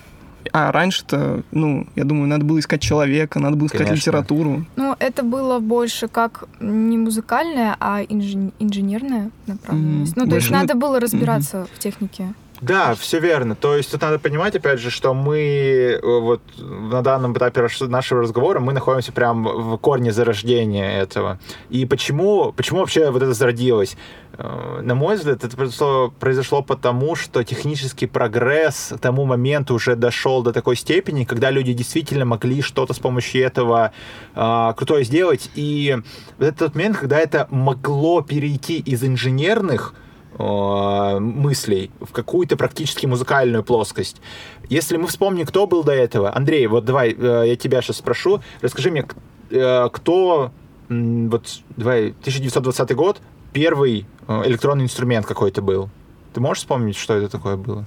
[0.52, 3.96] А раньше-то, ну, я думаю, надо было искать человека, надо было искать Конечно.
[3.96, 4.66] литературу.
[4.76, 10.16] Ну, это было больше как не музыкальная, а инжи- инженерная направленность.
[10.16, 10.24] Мгм.
[10.26, 12.34] Ну, то есть Больше- надо было разбираться в технике.
[12.64, 13.56] Да, все верно.
[13.56, 18.22] То есть тут надо понимать, опять же, что мы э, вот на данном этапе нашего
[18.22, 21.40] разговора мы находимся прям в корне зарождения этого.
[21.70, 23.98] И почему, почему вообще вот это зародилось?
[24.38, 29.98] Э, На мой взгляд, это произошло, произошло потому, что технический прогресс к тому моменту уже
[29.98, 33.92] дошел до такой степени, когда люди действительно могли что-то с помощью этого
[34.36, 35.52] э, крутое сделать.
[35.56, 35.98] И
[36.38, 39.94] вот этот тот момент, когда это могло перейти из инженерных
[40.38, 44.22] э, мыслей в какую-то практически музыкальную плоскость.
[44.70, 48.42] Если мы вспомним, кто был до этого, Андрей, вот давай э, я тебя сейчас спрошу,
[48.62, 49.06] расскажи мне,
[49.50, 50.52] э, кто
[50.90, 55.90] вот давай 1920 год первый э, электронный инструмент какой-то был.
[56.34, 57.86] Ты можешь вспомнить, что это такое было?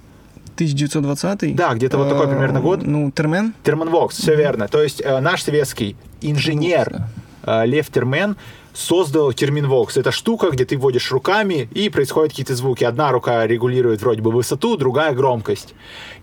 [0.55, 2.83] 1920 Да, где-то вот такой примерно год.
[2.83, 3.53] Ну, Термен.
[3.63, 4.69] Терманвокс, все верно.
[4.69, 7.03] То есть наш советский инженер
[7.45, 8.37] Лев Термен
[8.77, 9.97] создал терминвокс.
[9.97, 12.85] Это штука, где ты вводишь руками, и происходят какие-то звуки.
[12.85, 15.75] Одна рука регулирует вроде бы высоту, другая громкость.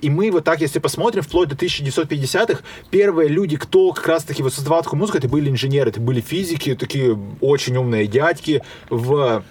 [0.02, 2.62] И мы вот так, если посмотрим, вплоть до 1950-х,
[2.92, 6.76] первые люди, кто как раз-таки вот создавал такую музыку, это были инженеры, это были физики,
[6.76, 9.44] такие очень умные дядьки в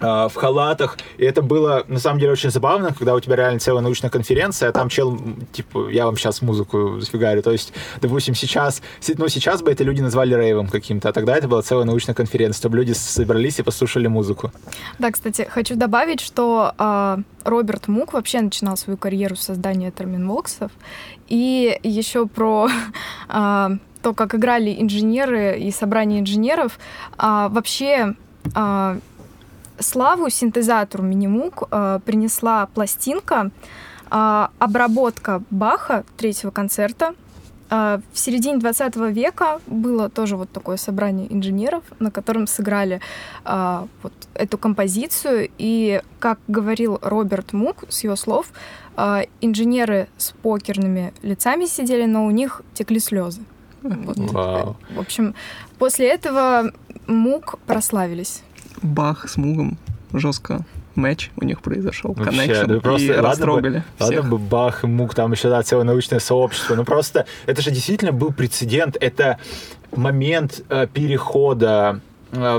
[0.00, 0.96] в халатах.
[1.18, 4.70] И это было, на самом деле, очень забавно, когда у тебя реально целая научная конференция,
[4.70, 5.18] а там чел,
[5.52, 7.42] типа, я вам сейчас музыку зафигарю.
[7.42, 11.36] То есть, допустим, сейчас, се- ну, сейчас бы это люди назвали рейвом каким-то, а тогда
[11.36, 14.50] это была целая научная конференция, чтобы люди собрались и послушали музыку.
[14.98, 20.70] Да, кстати, хочу добавить, что а, Роберт Мук вообще начинал свою карьеру с создания терминвоксов.
[21.28, 22.68] И еще про
[23.28, 26.78] а, то, как играли инженеры и собрание инженеров.
[27.18, 28.14] А, вообще
[28.54, 28.98] а,
[29.80, 33.50] славу синтезатору Минимук а, принесла пластинка
[34.10, 37.14] а, обработка Баха третьего концерта.
[37.68, 43.00] А, В середине 20 века было тоже вот такое собрание инженеров, на котором сыграли
[43.44, 45.50] вот эту композицию.
[45.58, 48.52] И, как говорил Роберт Мук, с его слов,
[49.40, 53.42] инженеры с покерными лицами сидели, но у них текли слезы.
[53.82, 54.18] Вот.
[54.18, 54.76] Вау.
[54.94, 55.34] В общем,
[55.78, 56.72] после этого
[57.06, 58.42] Мук прославились.
[58.82, 59.78] Бах с Мугом.
[60.12, 60.60] Жестко.
[60.96, 62.14] Матч у них произошел.
[62.14, 62.66] Коннекшн.
[62.66, 64.28] да просто и ладно бы- растрогали Ладно всех.
[64.30, 66.74] бы Бах и Мук, там еще да, целое научное сообщество.
[66.74, 68.96] Ну просто это же действительно был прецедент.
[69.00, 69.38] Это
[69.94, 72.00] момент э, перехода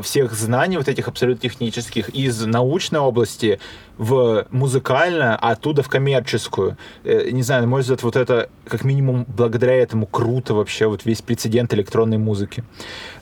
[0.04, 3.60] всех знаний вот этих абсолютно технических из научной области
[3.98, 6.78] в музыкальную, а оттуда в коммерческую.
[7.04, 11.06] Э, Не знаю, на мой взгляд, вот это как минимум благодаря этому круто вообще вот
[11.06, 12.64] весь прецедент электронной музыки.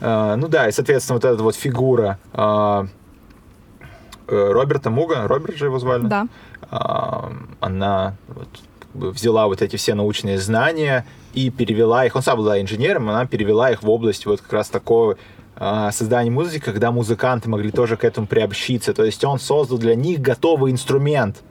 [0.00, 2.86] Э, Ну да, и соответственно вот эта вот фигура э,
[4.28, 6.06] э, Роберта Муга, Роберт же его звали?
[6.06, 6.26] Да.
[7.60, 8.48] Она вот
[8.94, 13.70] взяла вот эти все научные знания и перевела их, он сам была инженером, она перевела
[13.70, 15.16] их в область вот как раз такого
[15.60, 18.94] создания музыки, когда музыканты могли тоже к этому приобщиться.
[18.94, 21.42] То есть он создал для них готовый инструмент.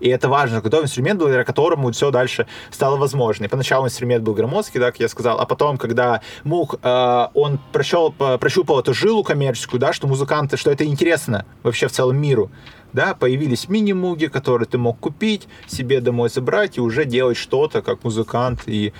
[0.00, 3.44] И это важно, готовый инструмент, благодаря которому все дальше стало возможно.
[3.44, 8.12] И поначалу инструмент был громоздкий, как я сказал, а потом, когда Мук, э, он прощел,
[8.12, 12.50] прощупал эту жилу коммерческую, да, что музыканты, что это интересно вообще в целом миру,
[12.94, 18.04] да, появились мини-муги, которые ты мог купить, себе домой забрать и уже делать что-то как
[18.04, 18.92] музыкант и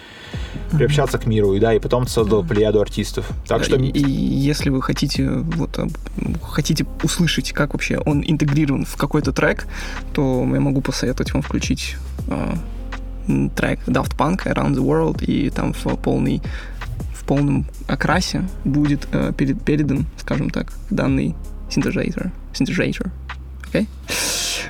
[0.72, 3.26] приобщаться к миру, и да, и потом создал плеяду артистов.
[3.46, 5.78] Так Да, что и, и если вы хотите вот
[6.42, 9.66] хотите услышать, как вообще он интегрирован в какой-то трек,
[10.12, 11.96] то я могу посоветовать вам включить
[12.28, 16.42] м, трек Daft Punk Around the World, и там в полный
[17.14, 21.34] в полном окрасе будет э, перед- передан, скажем так, данный
[21.70, 22.32] синтезатор.
[22.52, 23.10] Синтезатор.
[23.74, 23.88] Окей?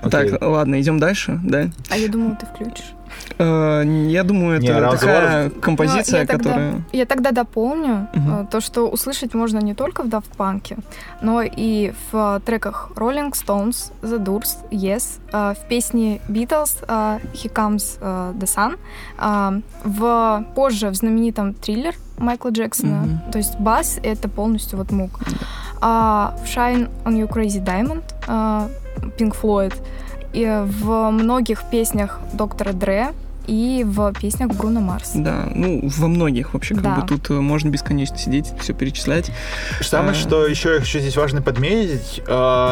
[0.02, 0.30] Окей.
[0.30, 1.68] Так, ладно, идем дальше, да?
[1.90, 2.92] А я думала, ты включишь.
[3.38, 6.84] Э, я думаю, это такая World- композиция, Ну, я тогда- которая...
[6.92, 10.78] Я тогда дополню э, то, что услышать можно не только в Daft Punk,
[11.22, 17.52] но и в треках Rolling Stones, The Doors, Yes, э, в песне Beatles э, He
[17.52, 18.78] Comes э, the Sun,
[19.18, 23.22] э, в позже в знаменитом триллер Майкла Джексона.
[23.32, 25.20] То есть бас— это полностью вот мук.
[25.80, 28.68] А в Shine on You Crazy Diamond э,
[29.18, 29.74] Pink Floyd
[30.32, 33.08] и в многих песнях доктора Дре
[33.46, 35.12] и в песнях Бруно Марс.
[35.14, 36.94] Да, ну, во многих вообще, как Да.
[36.96, 39.30] бы тут э, можно бесконечно сидеть, все перечислять.
[39.82, 42.30] Самое, Э, что еще, еще здесь важно подметить, э,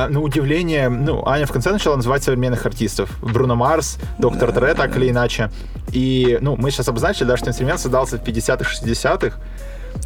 [0.09, 3.11] на удивление, ну, Аня в конце начала называть современных артистов.
[3.21, 4.99] Бруно Марс, Доктор Да, Дре, так да.
[4.99, 5.51] или иначе.
[5.93, 9.37] И, ну, мы сейчас обозначили, да, что инструмент создался в 50-х, 60-х,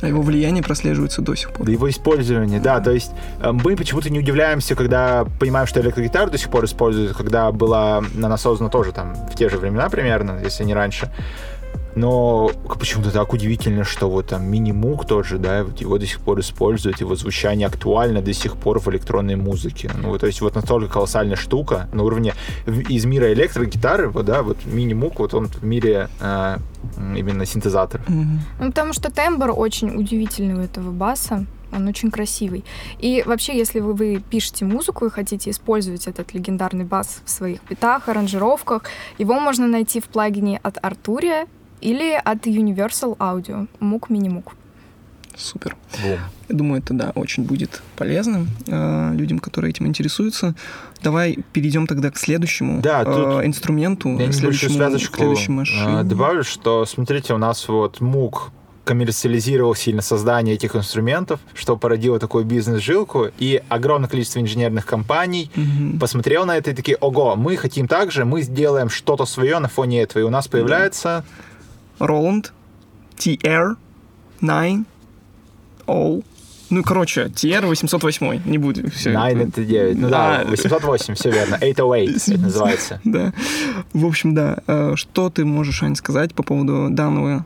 [0.02, 1.68] А его влияние прослеживается до сих пор.
[1.70, 6.36] его использование, да, то есть э, мы почему-то не удивляемся, когда понимаем, что электрогитару до
[6.36, 10.64] сих пор используют, когда была она создана тоже там в те же времена примерно, если
[10.64, 11.10] не раньше.
[11.96, 16.40] Но почему-то так удивительно, что вот там мини-мук тоже, да, вот его до сих пор
[16.40, 19.90] используют, его звучание актуально до сих пор в электронной музыке.
[20.02, 22.34] Ну, то есть вот настолько колоссальная штука на уровне
[22.66, 26.58] из мира электрогитары, вот, да, вот мини-мук, вот он в мире э,
[27.16, 28.02] именно синтезатор.
[28.06, 28.40] Мгм.
[28.60, 31.46] Ну, потому что тембр очень удивительный у этого баса.
[31.72, 32.64] Он очень красивый.
[32.98, 37.58] И вообще, если вы, вы пишете музыку и хотите использовать этот легендарный бас в своих
[37.68, 38.82] битах, аранжировках,
[39.18, 41.48] его можно найти в плагине от Arturia
[41.80, 43.68] или от Universal Audio.
[43.80, 44.54] Мук мини-мук.
[45.36, 45.76] Супер.
[46.02, 46.18] Бум.
[46.48, 50.54] Я думаю, это, да, очень будет полезным э, людям, которые этим интересуются.
[51.02, 55.54] Давай перейдем тогда к следующему Да, э, тут инструменту, Я небольшую следующему, связочку следующей э,
[55.54, 56.02] машине.
[56.04, 58.50] добавлю, что, смотрите, у нас вот МУК
[58.84, 65.98] коммерциализировал сильно создание этих инструментов, что породило такую бизнес-жилку, и огромное количество инженерных компаний Мгм.
[65.98, 69.68] посмотрел на это и такие, ого, мы хотим так же, мы сделаем что-то свое на
[69.68, 71.24] фоне этого, и у нас появляется...
[71.98, 72.50] Roland
[73.18, 74.84] TR-9
[75.86, 76.20] O.
[76.68, 78.42] Ну, короче, TR-808.
[78.48, 78.92] Не будет.
[78.92, 79.98] Все 9 это 9.
[79.98, 80.50] Ну да, Да.
[80.50, 81.56] 808, все верно.
[81.60, 83.00] 808 это называется.
[83.04, 83.32] Да.
[83.92, 84.58] В общем, да.
[84.66, 87.44] Э, Что ты можешь, Ань, сказать по поводу данного,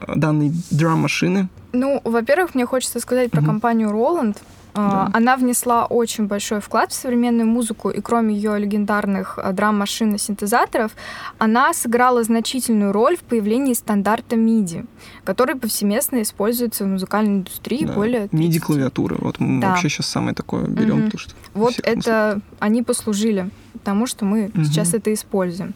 [0.00, 1.48] э, данной драм-машины?
[1.72, 4.36] Ну, во-первых, мне хочется сказать про компанию Roland.
[4.76, 5.18] А, Да.
[5.18, 10.18] Она внесла очень большой вклад в современную музыку, и кроме ее легендарных а, драм-машин и
[10.18, 10.92] синтезаторов,
[11.38, 14.86] она сыграла значительную роль в появлении стандарта MIDI,
[15.24, 17.92] который повсеместно используется в музыкальной индустрии Да.
[17.94, 19.16] более 30 MIDI-клавиатуры.
[19.20, 19.68] Вот мы Да.
[19.70, 21.04] вообще сейчас самое такое берем, Мгм.
[21.06, 23.50] потому что Вот это они послужили
[23.84, 24.64] тому, что мы Мгм.
[24.64, 25.74] сейчас это используем.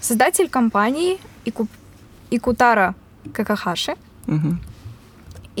[0.00, 1.68] Создатель компании Ику...
[2.30, 2.94] Икутара
[3.32, 3.94] Какахаши
[4.26, 4.60] Мгм.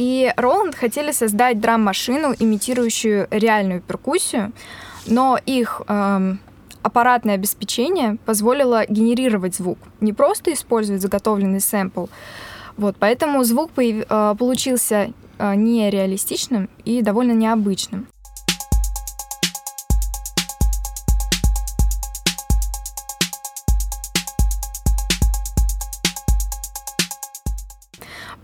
[0.00, 4.50] И Роланд хотели создать драм-машину, имитирующую реальную перкуссию,
[5.06, 6.40] но их эм,
[6.82, 12.06] аппаратное обеспечение позволило генерировать звук, не просто использовать заготовленный сэмпл.
[12.78, 18.06] Вот, поэтому звук появ- э, получился э, нереалистичным и довольно необычным.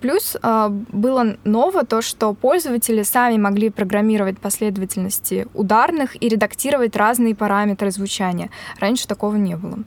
[0.06, 7.34] Плюс а, было ново то, что пользователи сами могли программировать последовательности ударных и редактировать разные
[7.34, 8.50] параметры звучания.
[8.78, 9.80] Раньше такого не было.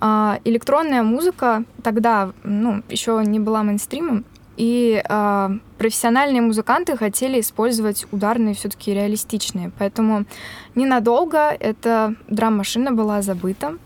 [0.00, 4.26] А, электронная музыка тогда ну, еще не была мейнстримом,
[4.58, 9.72] и а, профессиональные музыканты хотели использовать ударные все-таки реалистичные.
[9.78, 10.26] Поэтому
[10.74, 13.78] ненадолго эта драм-машина была забыта.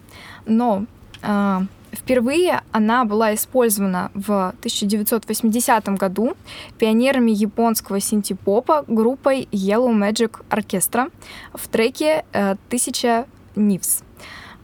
[0.45, 0.87] Но
[1.93, 6.35] Впервые она была использована в 1980 году
[6.79, 11.13] пионерами японского синти-попа группой Yellow Magic Orchestra
[11.53, 13.27] в треке э, «Тысяча
[13.57, 14.03] Нивс».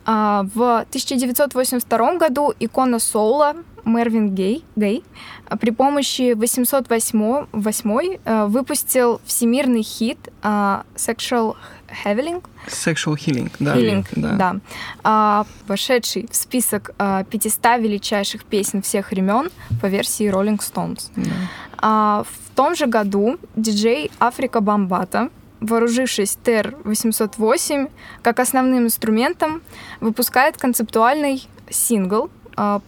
[0.07, 5.05] А, В 1982 году икона соула Мервин Гей, Гей
[5.49, 11.57] а, при помощи 808 восьмой, э, выпустил всемирный хит а, Sexual
[12.05, 13.77] Healing, Sexual healing, да.
[13.77, 14.33] Healing, да.
[14.33, 14.57] да.
[15.03, 21.11] А, вошедший в список а, 500 величайших песен всех времен по версии Rolling Stones.
[21.17, 21.31] Да.
[21.79, 25.31] А, в том же году диджей Африка Бомбата,
[25.61, 27.91] вооружившись ТР-808
[28.23, 29.63] как основным инструментом,
[30.01, 32.31] выпускает концептуальный сингл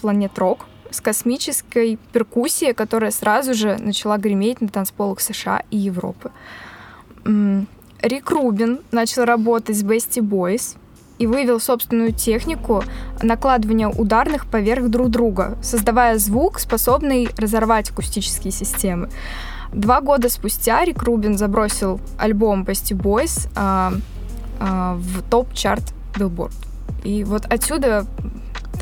[0.00, 6.30] «Планет Рок» с космической перкуссией, которая сразу же начала греметь на танцполах США и Европы.
[8.02, 10.76] Рик Рубин начал работать с Bestie Boys
[11.18, 12.82] и вывел собственную технику
[13.22, 19.10] накладывания ударных поверх друг друга, создавая звук, способный разорвать акустические системы.
[19.72, 23.92] Два года спустя Рик Рубин забросил альбом Bestie Boys а,
[24.58, 26.54] а, в топ-чарт Billboard.
[27.04, 28.06] И вот отсюда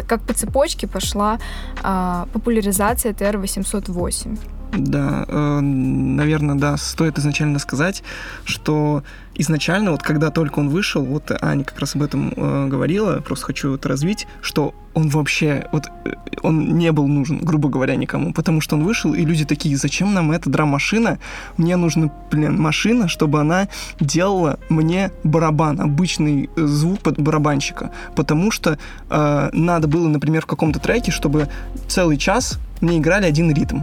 [0.07, 1.39] как по цепочке пошла
[1.83, 4.39] а, популяризация TR-808.
[4.73, 5.25] Да,
[5.61, 8.03] наверное, да, стоит изначально сказать,
[8.45, 9.03] что
[9.39, 13.47] изначально, вот когда только он вышел, вот Аня как раз об этом э, говорила, просто
[13.47, 16.11] хочу это развить, что он вообще, вот э,
[16.43, 20.13] он не был нужен, грубо говоря, никому, потому что он вышел, и люди такие, зачем
[20.13, 21.19] нам эта драм-машина?
[21.57, 23.69] Мне нужна, блин, машина, чтобы она
[24.01, 28.77] делала мне барабан, обычный э, звук под барабанщика, потому что
[29.09, 31.49] э, надо было, например, в каком-то треке, чтобы
[31.87, 33.81] целый час мне играли один ритм.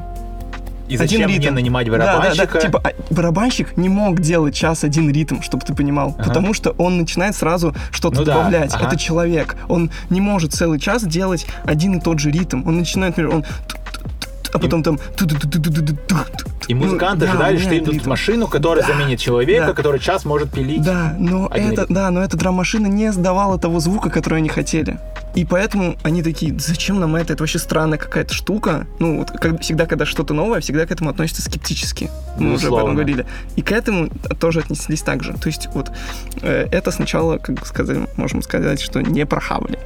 [0.88, 1.56] И зачем Один мне ритм.
[1.56, 2.18] нанимать Да, да, да.
[2.20, 2.60] барабанщика?
[2.60, 6.16] Типа, а, барабанщик не мог делать час один ритм, чтобы ты понимал.
[6.18, 6.28] Ага.
[6.30, 8.74] Потому что он начинает сразу что-то Ну да, добавлять.
[8.74, 8.88] ага.
[8.88, 9.56] Это человек.
[9.68, 12.68] Он не может целый час делать один и тот же ритм.
[12.68, 13.46] Он начинает, например, он...
[14.54, 14.98] А потом там...
[15.18, 16.16] ту-ду-ду-ду-ду-ду-ду-ду.
[16.68, 19.74] И Ну, музыканты да, что им дадут машину, которая Да, заменит человека, да.
[19.74, 20.82] который час может пилить.
[20.82, 21.94] Да, но это, ритм.
[21.94, 24.98] да, но эта драм-машина не сдавала того звука, который они хотели.
[25.36, 27.34] И поэтому они такие, зачем нам это?
[27.34, 28.88] Это вообще странная какая-то штука.
[29.00, 32.10] Ну, вот как, всегда, когда что-то новое, всегда к этому относятся скептически.
[32.40, 32.84] Мы уже об Безусловно.
[32.84, 33.26] этом говорили.
[33.58, 34.10] И к этому
[34.40, 35.34] тоже отнеслись так же.
[35.34, 35.92] То есть вот
[36.42, 39.78] э, это сначала, как сказать, можем сказать, что не прохавали.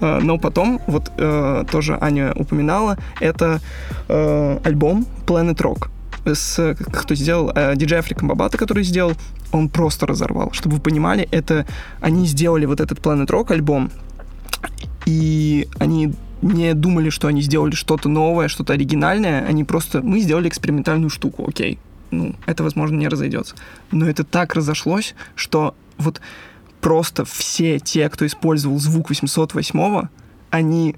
[0.00, 3.60] Э, но потом, вот э, тоже Аня упоминала, это
[4.08, 5.88] э, альбом Planet Rock
[6.24, 9.14] с, кто сделал, э, диджей Африка Бабата, который сделал,
[9.50, 10.52] он просто разорвал.
[10.52, 11.66] Чтобы вы понимали, это
[12.00, 13.90] они сделали вот этот Planet Rock альбом,
[15.06, 20.48] и они не думали, что они сделали что-то новое, что-то оригинальное, они просто, мы сделали
[20.48, 21.78] экспериментальную штуку, окей,
[22.10, 23.54] ну, это, возможно, не разойдется.
[23.90, 26.20] Но это так разошлось, что вот
[26.80, 30.08] просто все те, кто использовал звук 808,
[30.50, 30.96] они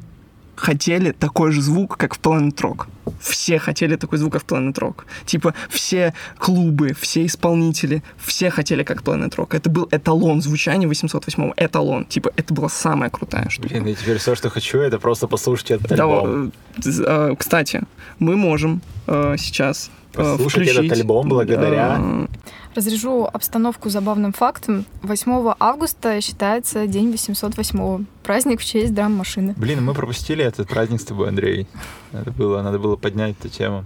[0.57, 2.87] хотели такой же звук, как в Planet Rock.
[3.21, 5.05] Все хотели такой звук, как в Planet Rock.
[5.27, 9.57] Типа все клубы, все исполнители, все хотели как Planet Rock.
[9.57, 12.05] Это был эталон звучания 808 эталон.
[12.07, 13.69] Типа это была самая крутая штука.
[13.69, 16.53] Блин, я теперь все, что хочу, это просто послушать этот Да, альбом.
[16.85, 17.83] э, э, кстати,
[18.19, 22.27] мы можем э, сейчас э, Послушать этот включить, альбом благодаря- э,
[22.75, 24.85] Разряжу обстановку забавным фактом.
[25.03, 29.55] 8 августа считается день 808 праздник в честь драм-машины.
[29.57, 31.69] Блин, мы пропустили этот праздник с тобой, Андрей.
[32.13, 33.85] Надо было, надо было поднять эту тему.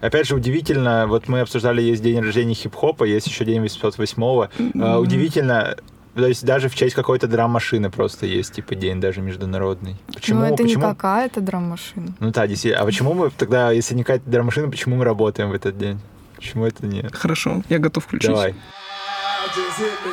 [0.00, 4.48] Опять же, удивительно, вот мы обсуждали, есть день рождения хип-хопа, есть еще день 808
[4.80, 5.76] А, Удивительно,
[6.14, 9.96] то есть даже в честь какой-то драм-машины просто есть, типа, день даже международный.
[10.12, 10.40] Почему?
[10.40, 10.84] Но это почему?
[10.84, 12.14] не какая-то драм-машина.
[12.20, 12.82] Ну да, действительно.
[12.82, 15.98] А почему мы тогда, если не какая-то драм-машина, почему мы работаем в этот день?
[16.36, 17.02] Почему это не...
[17.12, 18.30] Хорошо, я готов включить.
[18.30, 18.54] Давай.
[19.54, 20.12] Just hit me.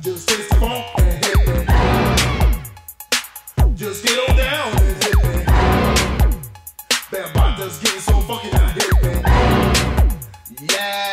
[0.00, 1.54] Just hit the funk and hit me.
[3.74, 5.44] Just get on down and hit me.
[7.10, 9.12] That bot getting so funky now hit me.
[10.72, 11.07] Yeah,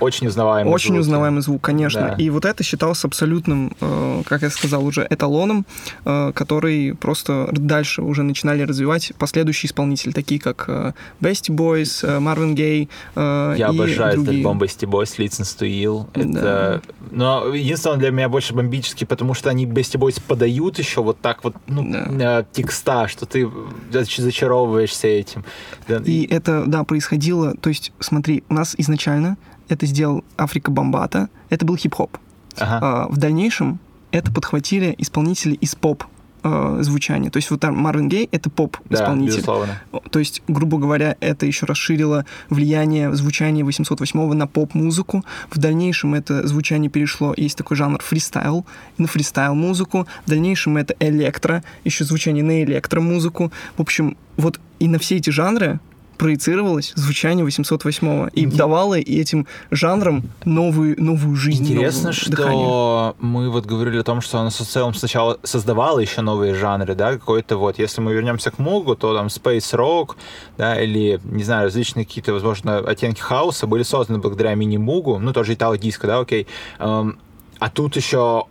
[0.00, 1.00] Очень узнаваемый Очень звук.
[1.00, 2.00] узнаваемый звук, конечно.
[2.00, 2.14] Да.
[2.22, 5.66] И вот это считалось абсолютным, э, как я сказал, уже эталоном,
[6.04, 12.54] э, который просто дальше уже начинали развивать последующие исполнители, такие как э, Bestie Boys, Marvin
[12.54, 12.88] Gaye
[13.58, 14.40] Я обожаю этот другие.
[14.40, 16.06] альбом Bestie Boys, Listens to Ill.
[16.14, 16.82] Это...
[17.10, 21.44] Но единственное, для меня больше бомбический, потому что они Bestie Boys подают еще вот так
[21.44, 22.44] вот, ну, Да.
[22.52, 23.48] текста, что ты
[23.92, 25.44] зач- зачаровываешься этим.
[25.88, 29.36] Да, И это, да, происходило, то есть, смотри, у нас изначально
[29.70, 32.18] это сделал Африка Бомбата, это был хип-хоп.
[32.58, 32.78] Ага.
[32.82, 33.78] А, в дальнейшем
[34.10, 36.04] это подхватили исполнители из поп
[36.42, 37.30] э, звучание.
[37.30, 39.36] То есть вот там Марвин Гей— это Да, поп-исполнитель.
[39.36, 39.80] безусловно.
[40.10, 45.24] То есть, грубо говоря, это еще расширило влияние звучания 808 на поп-музыку.
[45.48, 48.66] В дальнейшем это звучание перешло, есть такой жанр фристайл,
[48.98, 50.08] на фристайл-музыку.
[50.26, 53.52] В дальнейшем это электро, еще звучание на электромузыку.
[53.76, 55.78] В общем, вот и на все эти жанры
[56.20, 61.64] проецировалось звучание 808 и Инте- давало этим жанрам новую, новую жизнь.
[61.64, 62.64] Интересно, новое дыхание.
[62.66, 66.94] что мы вот говорили о том, что она в целом сначала создавала еще новые жанры,
[66.94, 70.16] да, какой-то вот, если мы вернемся к Мугу, то там Space Rock,
[70.58, 75.54] да, или, не знаю, различные какие-то, возможно, оттенки хаоса были созданы благодаря мини-Мугу, ну, тоже
[75.54, 76.46] итало-диско, да, окей.
[76.80, 77.18] Эм,
[77.58, 78.44] а тут еще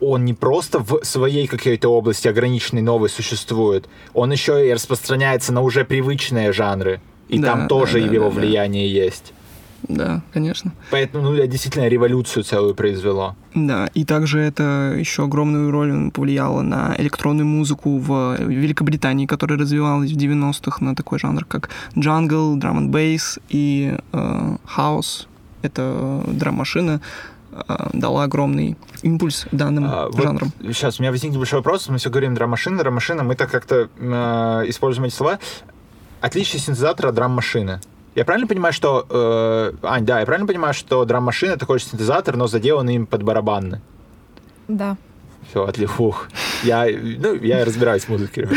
[0.00, 5.60] он не просто в своей какой-то области ограниченной новой существует, он еще и распространяется на
[5.60, 7.00] уже привычные жанры.
[7.28, 8.40] И Да, там тоже да, да, его да, да.
[8.40, 9.32] влияние есть.
[9.88, 10.72] Да, конечно.
[10.90, 13.34] Поэтому, ну, действительно, революцию целую произвело.
[13.54, 20.12] Да, и также это еще огромную роль повлияло на электронную музыку в Великобритании, которая развивалась
[20.12, 25.28] в 90-х на такой жанр, как джангл, драм н бейс и э, хаус.
[25.62, 27.39] Это драм-машина э,
[27.92, 30.52] дала огромный импульс данным А, вот жанрам.
[30.62, 31.88] Сейчас у меня возникнет большой вопрос.
[31.88, 33.22] Мы все говорим драм-машина, драм-машина.
[33.22, 34.04] Мы так как-то э,
[34.68, 35.38] используем эти слова.
[36.20, 37.80] Отличие синтезатора от драм-машины.
[38.14, 39.06] Я правильно понимаю, что...
[39.08, 43.22] э, Ань, да, я правильно понимаю, что драм-машина такой же синтезатор, но заделанный им под
[43.22, 43.80] барабаны?
[44.68, 44.96] Да.
[45.48, 45.94] Все, отлично.
[45.94, 46.28] Фух.
[46.62, 46.86] Я,
[47.18, 48.48] ну, я разбираюсь в музыке.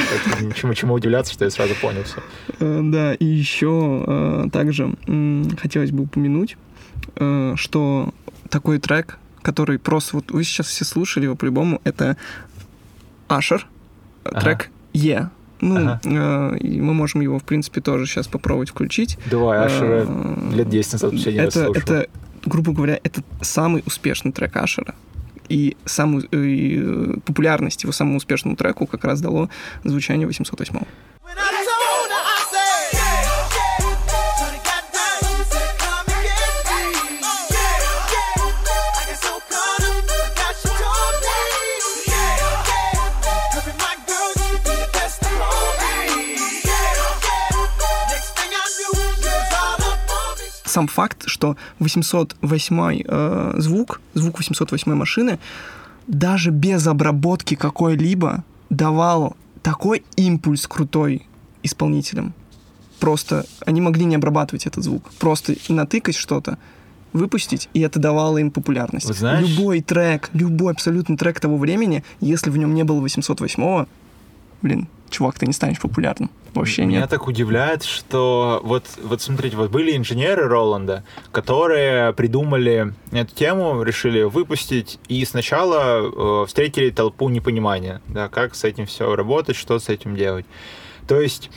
[0.41, 2.17] Ничему, чему удивляться, что я сразу понял все.
[2.59, 4.95] Э, Да, и еще э, также
[5.59, 6.57] хотелось бы упомянуть,
[6.92, 8.13] э, что
[8.49, 12.17] такой трек, который просто вот вы сейчас все слушали его по-любому, это
[13.27, 13.67] Ашер,
[14.23, 14.39] Ага.
[14.41, 15.29] трек Е.
[15.61, 16.01] Ну, Ага.
[16.03, 19.17] э, мы можем его, в принципе, тоже сейчас попробовать включить.
[19.31, 21.73] Давай, Ашера Э, лет 10 назад вообще не это, слушал.
[21.73, 22.07] это,
[22.45, 24.93] грубо говоря, это самый успешный трек Ашера.
[25.49, 29.49] И самую э, и, э, популярность его самому успешному треку как раз дало
[29.83, 30.75] звучание 808.
[30.75, 30.83] When
[50.73, 55.39] сам факт, что 808 э, звук, звук 808 машины,
[56.07, 61.25] даже без обработки какой-либо давал такой импульс крутой
[61.61, 62.33] исполнителям.
[62.99, 65.03] Просто они могли не обрабатывать этот звук.
[65.19, 66.57] Просто натыкать что-то,
[67.13, 69.13] выпустить, и это давало им популярность.
[69.13, 73.85] Знаешь- Любой трек, любой абсолютно трек того времени, если в нем не было 808
[74.61, 76.29] блин, чувак, ты не станешь популярным.
[76.53, 77.09] Вообще Меня нет.
[77.09, 84.23] так удивляет, что вот, вот смотрите, вот были инженеры Роланда, которые придумали эту тему, решили
[84.23, 89.89] выпустить, и сначала э, встретили толпу непонимания, да, как с этим все работать, что с
[89.89, 90.45] этим делать.
[91.07, 91.49] То есть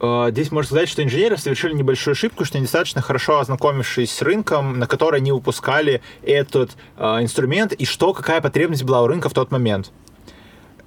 [0.00, 4.78] э, здесь можно сказать, что инженеры совершили небольшую ошибку, что недостаточно хорошо ознакомившись с рынком,
[4.78, 9.34] на который они выпускали этот э, инструмент, и что, какая потребность была у рынка в
[9.34, 9.92] тот момент.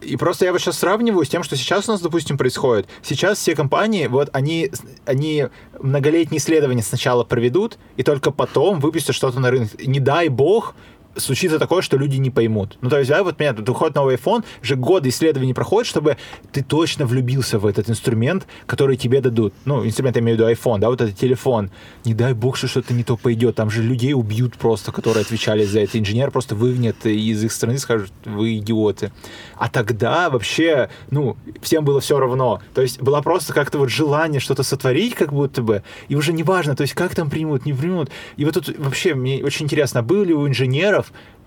[0.01, 2.87] И просто я вот сейчас сравниваю с тем, что сейчас у нас, допустим, происходит.
[3.03, 4.71] Сейчас все компании, вот они,
[5.05, 5.47] они
[5.79, 9.69] многолетние исследования сначала проведут, и только потом выпустят что-то на рынок.
[9.79, 10.75] Не дай бог,
[11.15, 12.77] случится такое, что люди не поймут.
[12.81, 16.17] Ну, то есть, да, вот, понятно, тут выходит новый iPhone, же годы исследований проходят, чтобы
[16.51, 19.53] ты точно влюбился в этот инструмент, который тебе дадут.
[19.65, 21.71] Ну, инструмент, я имею в виду iPhone, да, вот этот телефон.
[22.05, 23.55] Не дай бог, что что-то не то пойдет.
[23.55, 25.99] Там же людей убьют просто, которые отвечали за это.
[25.99, 29.11] Инженер просто выгнет из их страны, скажут, вы идиоты.
[29.55, 32.61] А тогда вообще, ну, всем было все равно.
[32.73, 36.43] То есть, было просто как-то вот желание что-то сотворить, как будто бы, и уже не
[36.43, 38.09] важно, то есть, как там примут, не примут.
[38.37, 41.00] И вот тут вообще мне очень интересно, а было ли у инженеров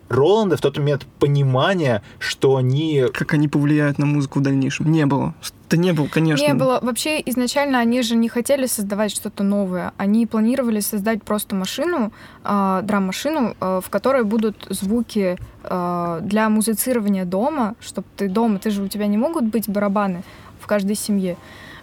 [0.08, 3.04] Роланда в тот момент понимание, что они...
[3.12, 4.90] Как они повлияют на музыку в дальнейшем?
[4.90, 5.34] Не было.
[5.70, 6.46] Да не было, конечно.
[6.46, 6.78] Не было.
[6.82, 9.92] Вообще, изначально они же не хотели создавать что-то новое.
[9.96, 12.12] Они планировали создать просто машину,
[12.44, 18.70] э, драм-машину, э, в которой будут звуки э, для музицирования дома, чтобы ты дома, ты
[18.70, 20.22] же у тебя не могут быть барабаны
[20.60, 21.36] в каждой семье.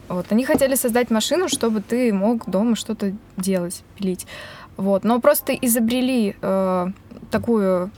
[0.08, 0.28] Вот.
[0.30, 4.28] Они хотели создать машину, чтобы ты мог дома что-то делать, пилить.
[4.78, 5.04] Вот.
[5.04, 6.88] Но просто изобрели э,
[7.32, 7.90] такую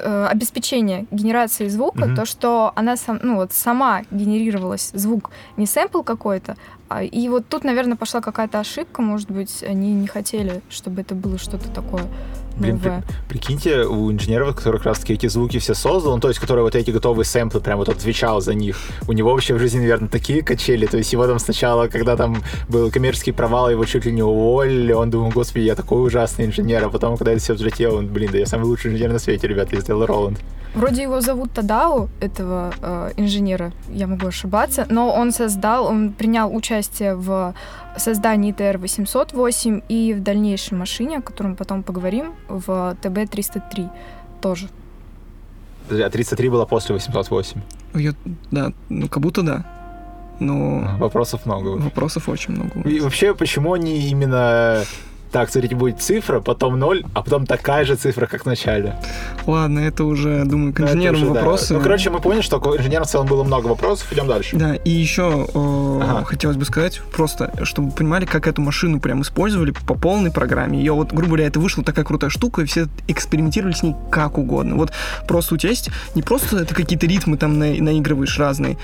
[0.00, 2.16] э, обеспечение генерации звука, Мгм.
[2.16, 6.56] то, что она сам, ну, вот сама генерировалась, звук, не сэмпл какой-то.
[6.90, 11.14] а- и вот тут, наверное, пошла какая-то ошибка, может быть, они не хотели, чтобы это
[11.14, 12.04] было что-то такое
[12.58, 13.04] Блин, при- новое.
[13.28, 16.62] прикиньте, у инженеров, который как раз таки эти звуки все создал, ну, то есть, который
[16.62, 20.08] вот эти готовые сэмплы прям вот отвечал за них, у него вообще в жизни, наверное,
[20.08, 24.12] такие качели, то есть его там сначала, когда там был коммерческий провал, его чуть ли
[24.12, 27.98] не уволили, он думал, господи, я такой ужасный инженер, а потом, когда это все взлетело,
[27.98, 30.38] он, блин, да я самый лучший инженер на свете, ребята, я сделал Роланд.
[30.78, 36.54] Вроде его зовут Тадау, этого э, инженера, я могу ошибаться, но он создал, он принял
[36.54, 37.52] участие в
[37.96, 43.88] создании ТР-808 и в дальнейшей машине, о котором потом поговорим, в ТБ-303
[44.40, 44.68] тоже.
[45.88, 47.60] Подожди, А 33 было после 808.
[47.94, 48.12] Я-
[48.52, 49.64] да, ну как будто да.
[50.40, 51.70] Но Вопросов много.
[51.82, 52.88] вопросов очень много.
[52.88, 54.84] И вообще, почему они именно
[55.30, 58.96] так, смотрите, будет цифра, потом ноль, а потом такая же цифра, как в начале.
[59.46, 61.32] Ладно, это уже, думаю, к инженерам уже, да.
[61.34, 61.74] вопросы.
[61.74, 64.12] Ну, короче, мы поняли, что к инженерам в целом было много вопросов.
[64.12, 64.56] Идем дальше.
[64.56, 66.24] Да, и еще э, Ага.
[66.24, 70.78] хотелось бы сказать, просто, чтобы вы понимали, как эту машину прям использовали по полной программе.
[70.78, 74.38] Ее вот, грубо говоря, это вышла такая крутая штука, и все экспериментировали с ней как
[74.38, 74.76] угодно.
[74.76, 74.92] Вот
[75.26, 78.76] просто у тебя есть не просто это какие-то ритмы там на- наигрываешь разные.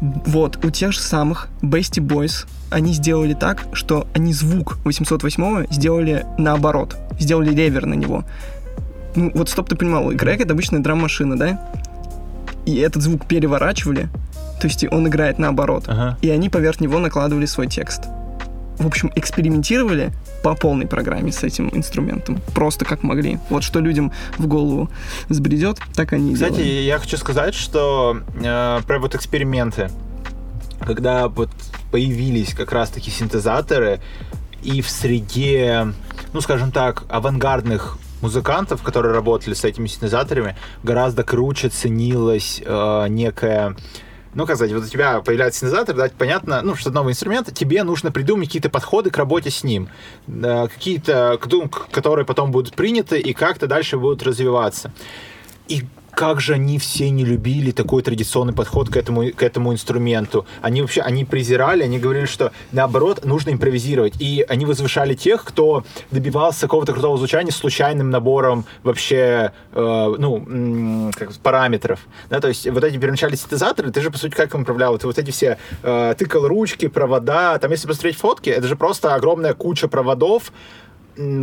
[0.00, 6.26] Вот, у тех же самых Bestie Boys они сделали так, что они звук 808 сделали
[6.36, 8.24] наоборот, сделали ревер на него.
[9.16, 11.70] Ну, вот стоп, ты понимал, Грег это обычная драм-машина, да?
[12.66, 14.08] И этот звук переворачивали,
[14.60, 15.84] то есть он играет наоборот.
[15.86, 16.18] Ага.
[16.20, 18.04] И они поверх него накладывали свой текст.
[18.78, 20.12] В общем, экспериментировали
[20.42, 22.40] по полной программе с этим инструментом.
[22.54, 23.38] Просто как могли.
[23.50, 24.88] Вот что людям в голову
[25.28, 26.82] сбредет, так они и Кстати, делали.
[26.82, 29.90] я хочу сказать, что э, про вот эксперименты,
[30.86, 31.50] когда вот
[31.90, 34.00] появились как раз-таки синтезаторы,
[34.62, 35.92] и в среде,
[36.32, 43.76] ну, скажем так, авангардных музыкантов, которые работали с этими синтезаторами, гораздо круче ценилась э, некая
[44.34, 47.82] ну, как сказать, вот у тебя появляется синтезатор, да, понятно, ну, что новый инструмент, тебе
[47.82, 49.88] нужно придумать какие-то подходы к работе с ним,
[50.26, 54.92] да, какие-то, ну, которые потом будут приняты и как-то дальше будут развиваться.
[55.66, 60.46] И как же они все не любили такой традиционный подход к этому, к этому инструменту.
[60.62, 64.14] Они вообще, они презирали, они говорили, что наоборот, нужно импровизировать.
[64.20, 71.32] И они возвышали тех, кто добивался какого-то крутого звучания случайным набором вообще, э, ну, как
[71.36, 72.00] параметров.
[72.30, 74.98] Да, то есть вот эти первоначальные синтезаторы, ты же, по сути, как им управлял?
[74.98, 77.58] Ты вот эти все э, тыкал ручки, провода.
[77.58, 80.52] Там, если посмотреть фотки, это же просто огромная куча проводов,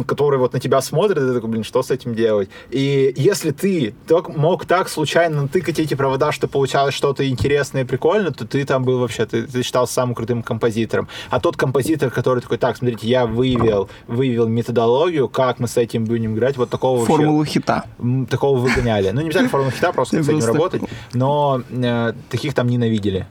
[0.08, 2.50] который вот на тебя смотрит, и ты такой, блин, что с этим делать?
[2.70, 7.86] И если ты так- мог так случайно натыкать эти провода, что получалось что-то интересное и
[7.86, 11.08] прикольное, то ты там был вообще, ты, ты считал самым крутым композитором.
[11.30, 16.06] А тот композитор, который такой, так, смотрите, я выявил, выявил методологию, как мы с этим
[16.06, 17.86] будем играть, вот такого вообще- Формулу хита.
[18.00, 19.10] М, такого выгоняли.
[19.12, 20.82] Ну, не обязательно формулу хита, просто с этим работать,
[21.14, 23.28] но э, таких там ненавидели.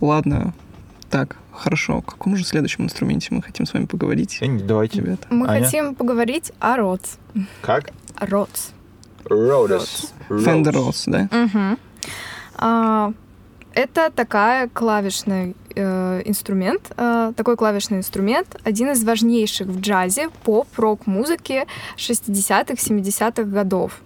[0.00, 0.54] Ладно.
[1.10, 1.98] Так, хорошо.
[1.98, 4.98] О каком же следующем инструменте мы хотим с вами поговорить, Давайте.
[5.00, 5.26] ребята?
[5.30, 5.64] Мы Аня?
[5.64, 7.18] хотим поговорить о Родс.
[7.60, 7.90] Как?
[8.18, 8.70] Родс.
[9.24, 10.10] Rhodes.
[10.28, 11.28] Fender Rhodes, да?
[11.30, 11.78] Мгм.
[12.56, 13.12] А,
[13.74, 20.66] Это такая клавишный э, инструмент, э, такой клавишный инструмент, один из важнейших в джазе, поп,
[20.76, 24.00] рок-музыке 60-х, 70-х годов.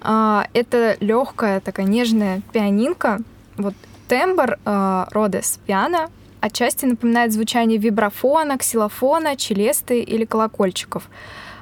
[0.00, 3.18] А, Это легкая такая нежная пианинка.
[3.56, 3.74] Вот
[4.08, 6.08] тембр э, Родес пиано
[6.40, 11.08] отчасти напоминает звучание вибрафона, ксилофона, челесты или колокольчиков.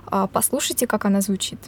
[0.07, 1.59] А, Послушайте, как она звучит.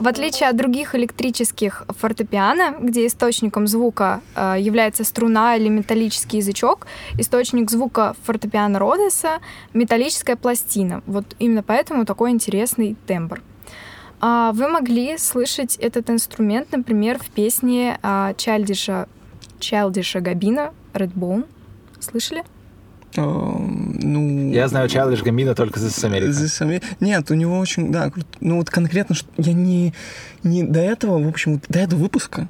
[0.00, 6.86] В отличие от других электрических фортепиано, где источником звука э, является струна или металлический язычок,
[7.18, 9.40] источник звука фортепиано Родеса—
[9.74, 11.02] металлическая пластина.
[11.06, 13.42] Вот именно поэтому такой интересный тембр.
[14.20, 19.08] А Вы могли слышать этот инструмент, например, в песне а, Чайлдиша,
[19.58, 21.44] Чайлдиша Габина «Redbone».
[21.98, 22.44] Слышали?
[23.16, 24.52] Эм, Ну...
[24.52, 26.32] Я знаю Чайлдиш Гамбина только за Америка.
[27.00, 28.10] Нет, у него очень, да,
[28.40, 29.92] ну вот конкретно, что я не,
[30.42, 32.48] не до этого, в общем, до этого выпуска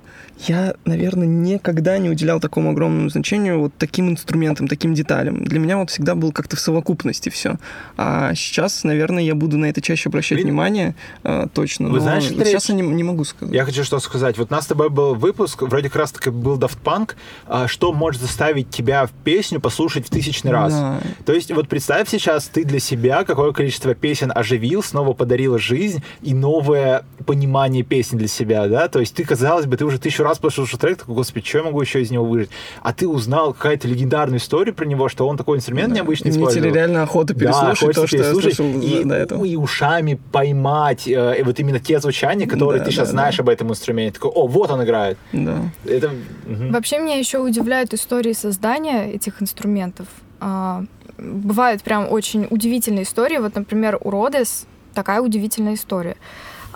[0.48, 5.44] я, наверное, никогда не уделял такому огромному значению вот таким инструментам, таким деталям.
[5.44, 7.56] Для меня вот всегда был как-то в совокупности все.
[7.96, 10.48] А сейчас, наверное, я буду на это чаще обращать Блин.
[10.48, 11.88] внимание, э, точно.
[11.88, 13.54] Вы но знаешь, вот сейчас я не, не могу сказать.
[13.54, 14.38] Я хочу что сказать.
[14.38, 17.12] Вот у нас с тобой был выпуск, вроде как раз таки был Daft Punk,
[17.46, 20.72] а, что может заставить тебя в песню послушать в тысячный раз.
[20.72, 21.00] Да.
[21.24, 26.02] То есть вот представь сейчас, ты для себя какое количество песен оживил, снова подарил жизнь
[26.22, 28.88] и новое понимание песен для себя, да?
[28.88, 31.64] То есть ты, казалось бы, ты уже тысячу раз послушал трек, такой, господи, что я
[31.64, 32.50] могу еще из него выжить?
[32.82, 36.64] А ты узнал какую-то легендарную историю про него, что он такой инструмент необычный Мне использовал.
[36.64, 39.44] теперь реально охота переслушать хочется то, что я переслушать слышал и, до этого.
[39.44, 43.38] и ушами поймать э, и вот именно те звучания, которые Да, ты сейчас да, знаешь
[43.40, 44.14] об этом инструменте.
[44.14, 45.18] Такой, о, вот он играет.
[45.32, 45.58] Да.
[45.84, 46.10] Это...
[46.46, 46.72] мгм.
[46.72, 50.06] Вообще меня еще удивляют истории создания этих инструментов.
[50.40, 50.84] А,
[51.18, 53.36] Бывают прям очень удивительные истории.
[53.38, 56.16] Вот, например, у Родес такая удивительная история.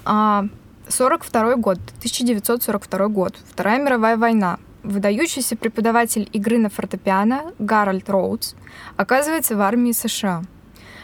[0.04, 0.46] А,
[0.88, 4.58] 42 год, 1942 год, Вторая мировая война.
[4.84, 8.54] Выдающийся преподаватель игры на фортепиано Гарольд Роудс
[8.96, 10.42] оказывается в армии США,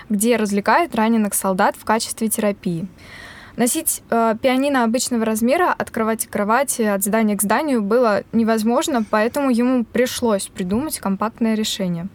[0.08, 2.86] где развлекает раненых солдат в качестве терапии.
[3.56, 9.04] Носить э, пианино обычного размера от кровати к кровати, от здания к зданию было невозможно,
[9.08, 12.06] поэтому ему пришлось придумать компактное решение.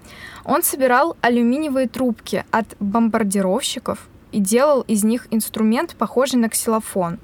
[0.46, 7.20] Он собирал алюминиевые трубки от бомбардировщиков и делал из них инструмент, похожий на ксилофон.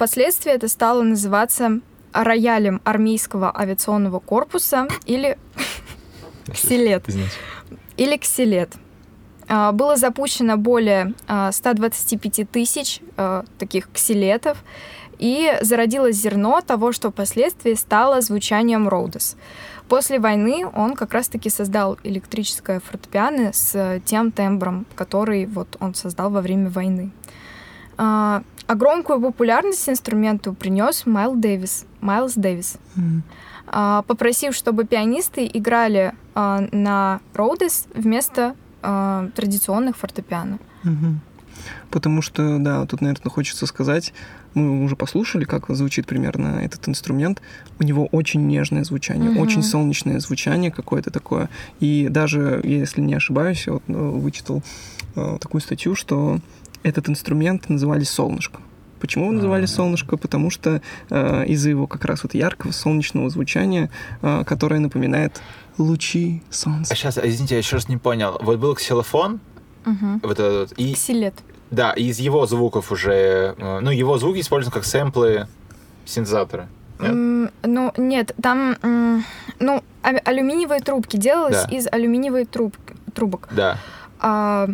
[0.00, 1.80] Впоследствии это стало называться
[2.14, 5.36] роялем армейского авиационного корпуса или
[6.50, 7.04] ксилет
[7.98, 8.72] или ксилет.
[9.46, 14.64] А, Было запущено более а, 125 тысяч а, таких ксилетов,
[15.18, 19.36] и зародилось зерно того, что впоследствии стало звучанием Роудес.
[19.90, 25.94] После войны он как раз-таки создал электрическое фортепиано с э, тем тембром, который вот он
[25.94, 27.10] создал во время войны.
[28.74, 32.76] Громкую популярность инструменту принес Майл Дэвис, Майлз Дэвис
[33.66, 40.58] а, попросив, чтобы пианисты играли а, на Роудес вместо а, традиционных фортепиано.
[40.82, 41.20] Мгм.
[41.90, 44.12] Потому что, да, тут, наверное, хочется сказать,
[44.54, 47.40] мы уже послушали, как звучит примерно этот инструмент.
[47.78, 49.40] У него очень нежное звучание, Мгм.
[49.40, 51.48] очень солнечное звучание какое-то такое.
[51.78, 54.62] И даже, если не ошибаюсь, я вот, э, вычитал
[55.16, 56.38] э, такую статью, что
[56.82, 58.60] этот инструмент называли «Солнышко».
[59.00, 59.66] Почему его называли А.
[59.66, 60.16] «Солнышко»?
[60.16, 63.90] Потому что э, из-за его как раз вот яркого солнечного звучания,
[64.22, 65.40] э, которое напоминает
[65.78, 66.92] лучи солнца.
[66.92, 68.38] А сейчас, извините, я еще раз не понял.
[68.42, 69.40] Вот был ксилофон,
[69.86, 70.20] Мгм.
[70.22, 71.34] вот этот, и, Ксилет.
[71.70, 75.46] да, и из его звуков уже, э, ну, его звуки используются как сэмплы
[76.04, 76.68] синтезатора.
[76.98, 77.10] Нет?
[77.10, 79.24] М, Ну, нет, там, м,
[79.58, 81.74] ну, а- алюминиевые трубки делалось Да.
[81.74, 82.76] из алюминиевой труб,
[83.14, 83.48] трубок.
[83.52, 83.78] Да.
[84.18, 84.68] А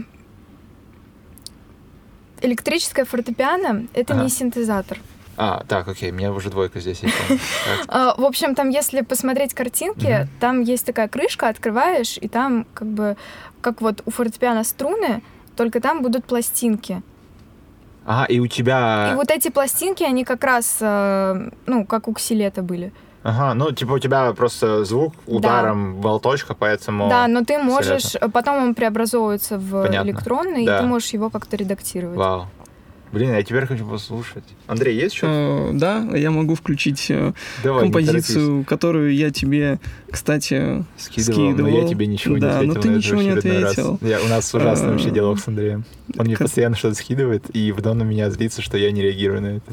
[2.46, 4.22] электрическое фортепиано— это Ага.
[4.24, 4.98] не синтезатор.
[5.38, 7.14] А, так, окей, у меня уже двойка здесь есть.
[7.88, 12.88] А, В общем, там, если посмотреть картинки, там есть такая крышка, открываешь, и там как
[12.88, 13.16] бы,
[13.60, 15.22] как вот у фортепиано струны,
[15.56, 17.02] только там будут пластинки.
[18.06, 19.10] Ага, и у тебя...
[19.12, 22.92] И вот эти пластинки, они как раз, э, ну, как у ксилета были.
[23.28, 27.08] Ага, ну, типа у тебя просто звук ударом болточка, поэтому...
[27.08, 30.08] Да, но ты можешь, э, потом он преобразовывается в Понятно.
[30.08, 30.76] электронный, Да.
[30.78, 32.16] и ты можешь его как-то редактировать.
[32.16, 32.46] Вау.
[33.12, 34.44] Блин, я теперь хочу послушать.
[34.68, 35.32] Андрей, есть что-то?
[35.32, 37.32] Э, Да, я могу включить э,
[37.64, 39.78] Давай, не композицию, которую я тебе,
[40.10, 42.74] кстати, Скидывал, но я тебе ничего не Да, ответил.
[42.74, 43.38] но ты ничего не раз.
[43.38, 43.98] ответил.
[44.02, 45.84] Я- у нас ужасный вообще диалог с Андреем.
[46.16, 49.46] Он мне постоянно что-то скидывает, и потом на меня злится, что я не реагирую на
[49.56, 49.72] это.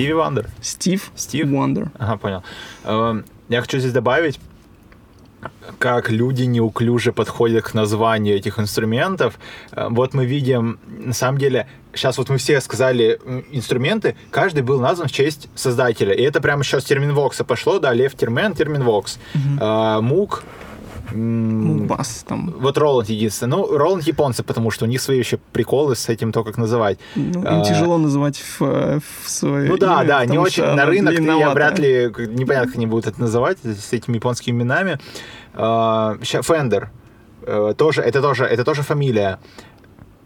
[0.00, 0.46] Стиви Вандер.
[0.62, 1.46] Стив Стив?
[1.46, 1.88] Wonder.
[1.98, 2.42] Ага, понял.
[2.84, 4.40] Эм, Я хочу здесь добавить,
[5.78, 9.38] как люди неуклюже подходят к названию этих инструментов.
[9.72, 13.18] Э, Вот мы видим, на самом деле, сейчас вот мы все сказали
[13.52, 16.14] инструменты, каждый был назван в честь создателя.
[16.14, 19.18] И это прямо сейчас с терминвокса пошло, да, Лев Термен, терминвокс.
[19.60, 20.42] Э, Мук,
[21.12, 22.54] Мукбас там.
[22.58, 23.50] вот Роланд единственный.
[23.50, 26.98] Ну, Роланд японцы, потому что у них свои еще приколы с этим, то, как называть.
[27.16, 30.64] Ну, им А, тяжело называть в, э, в свое Ну да, имя, да, не очень
[30.64, 34.98] на рынок я вряд ли непонятно, как они будут это называть с этими японскими именами.
[35.54, 36.90] А, Фендер
[37.42, 39.38] э, тоже это тоже это тоже фамилия.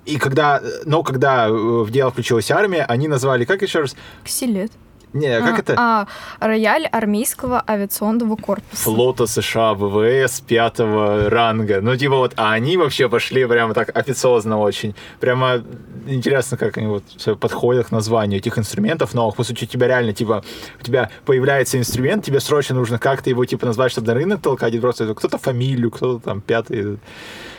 [0.05, 3.97] И когда, но когда э, в дело включилась армия, они назвали как еще раз?
[4.22, 4.72] Ксилет.
[5.15, 5.75] Не, как а, это?
[5.79, 6.07] А,
[6.41, 8.83] рояль армейского авиационного корпуса.
[8.83, 11.81] Флота США ВВС пятого ранга.
[11.81, 14.97] Ну, типа вот, а они вообще пошли прямо так официозно очень.
[15.21, 15.62] Прямо
[16.07, 17.05] интересно, как они вот
[17.39, 19.37] подходят к названию этих инструментов новых.
[19.37, 20.45] По сути, у тебя реально, типа,
[20.81, 24.75] у тебя появляется инструмент, тебе срочно нужно как-то его, типа, назвать, чтобы на рынок толкать,
[24.75, 26.99] и просто кто-то фамилию, кто-то там пятый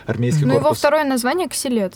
[0.05, 0.79] армейский Но Ну, его корпус.
[0.79, 1.95] второе название ксилет.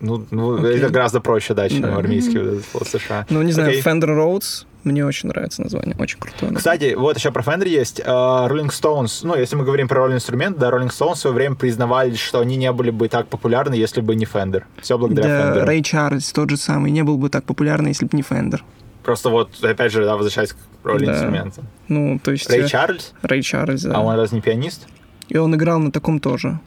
[0.00, 0.78] Ну, ну Окей.
[0.78, 1.96] это гораздо проще, да, чем Да.
[1.96, 3.26] армейский вот этот флот США.
[3.30, 3.82] Ну, не знаю, Окей.
[3.82, 6.54] Fender Rhodes мне очень нравится название, очень крутое.
[6.54, 8.00] Кстати, вот еще про Fender есть.
[8.04, 11.34] А, Rolling Stones, ну, если мы говорим про ролевый инструмент, да, Rolling Stones в свое
[11.34, 14.62] время признавались, что они не были бы так популярны, если бы не Fender.
[14.80, 15.64] Все благодаря Да, Fender.
[15.64, 18.60] Рэй Чарльз тот же самый не был бы так популярный, если бы не Fender.
[19.02, 21.12] Просто вот, опять же, да, возвращаясь к роли Да.
[21.14, 21.62] инструмента.
[21.88, 22.48] Ну, то есть...
[22.50, 23.12] Рэй э, Чарльз?
[23.22, 23.96] Рэй Чарльз, да.
[23.96, 24.86] А он разве не пианист?
[25.28, 26.60] И он играл на таком тоже.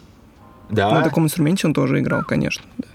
[0.70, 0.92] Да.
[0.92, 2.64] На таком инструменте он тоже играл, конечно.
[2.78, 2.86] да.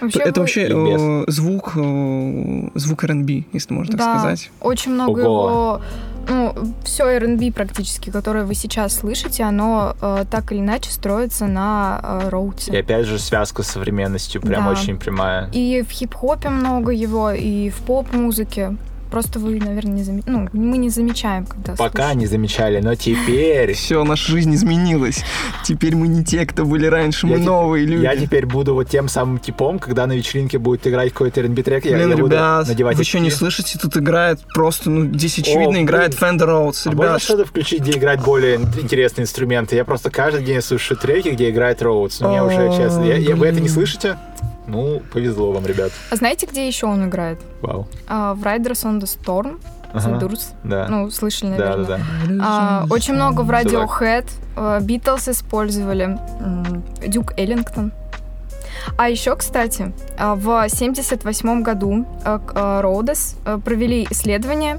[0.00, 1.00] Вообще, Это вы- вообще И без.
[1.02, 4.18] э, звук, э, звук R&B, если можно так Да.
[4.18, 4.50] сказать.
[4.60, 5.48] Очень много Ого.
[5.48, 5.80] его,
[6.28, 6.54] ну,
[6.84, 12.28] все R&B практически, которое вы сейчас слышите, оно э, так или иначе строится на э,
[12.28, 12.70] роуте.
[12.72, 14.70] И опять же связка с современностью прям Да.
[14.70, 15.48] очень прямая.
[15.52, 18.76] И в хип-хопе много его, и в поп-музыке.
[19.10, 20.30] Просто вы, наверное, не замечаете.
[20.30, 22.18] Ну, мы не замечаем, когда Пока слушаем.
[22.18, 23.72] не замечали, но теперь...
[23.74, 25.24] Все, наша жизнь изменилась.
[25.64, 28.02] Теперь мы не те, кто были раньше, мы Я те- новые люди.
[28.02, 31.84] Я теперь буду вот тем самым типом, когда на вечеринке будет играть какой-то R&B трек,
[31.86, 33.78] я, Блин, я буду ребят, надевать вы что, не слышите?
[33.78, 35.84] Тут играет просто, ну, здесь очевидно блин.
[35.84, 36.82] играет Fender Rhodes.
[36.84, 39.74] А можно Ребят, что-то включить, где играть более ин- интересные инструменты?
[39.76, 42.20] Я просто каждый день слушаю треки, где играет Роудс.
[42.20, 44.18] Мне уже, О, честно, я- я- вы это не слышите?
[44.68, 45.90] Ну, повезло вам, ребят.
[46.10, 47.38] А знаете, где еще он играет?
[47.62, 47.86] Вау.
[48.06, 49.58] А, в Riders on the Storm.
[49.94, 50.52] The Doors.
[50.64, 50.86] Да.
[50.88, 51.86] Ну, слышали, да, наверное.
[51.86, 51.98] да,
[52.28, 52.44] да.
[52.44, 53.50] А, очень много в.
[53.50, 56.18] Radiohead, э, Beatles использовали,
[57.06, 57.92] Дюк Эллингтон.
[58.96, 62.80] А еще, кстати, а, в 78 году э, к- э,
[63.46, 64.78] э, провели исследование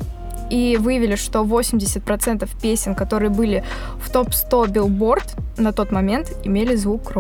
[0.50, 3.64] и выявили, что 80% песен, которые были
[4.00, 7.14] в топ-100 Billboard на тот момент, имели звук у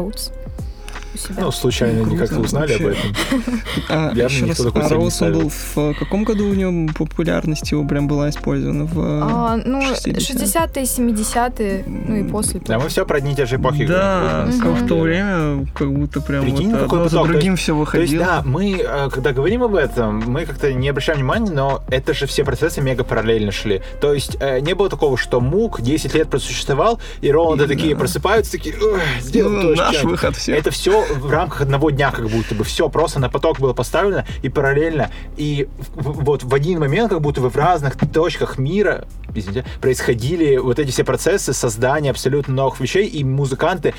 [1.20, 1.44] себя.
[1.44, 3.00] Ну, случайно Круто, они как-то узнали об вообще.
[3.10, 3.60] этом.
[3.90, 5.40] А, Явно еще раз, а он ставил.
[5.42, 8.86] был в э, каком году у него популярность его прям была использована?
[8.86, 10.16] В, э, А, ну, 60-е.
[10.16, 12.62] 60-е, 70-е, ну и после.
[12.66, 14.74] Да, мы все про одни и те же эпохи Да, Мгм.
[14.76, 18.26] в то время, как будто прям Прикинь, вот какой за другим все То есть, выходило.
[18.26, 22.26] да, мы, э, когда говорим об этом, мы как-то не обращаем внимания, но это же
[22.28, 23.82] все процессы мега параллельно шли.
[24.02, 27.76] То есть не было такого, что МУК 10 лет просуществовал, и Роланды Именно.
[27.76, 30.12] такие просыпаются, такие, «Ой, сделаем Ну, наш что-нибудь».
[30.12, 30.54] выход все.
[30.56, 34.26] Это все в рамках одного дня, как будто бы все просто на поток было поставлено
[34.42, 35.12] и параллельно.
[35.38, 40.80] И вот в один момент, как будто бы в разных точках мира извините, происходили вот
[40.80, 43.94] эти все процессы создания абсолютно новых вещей, и музыканты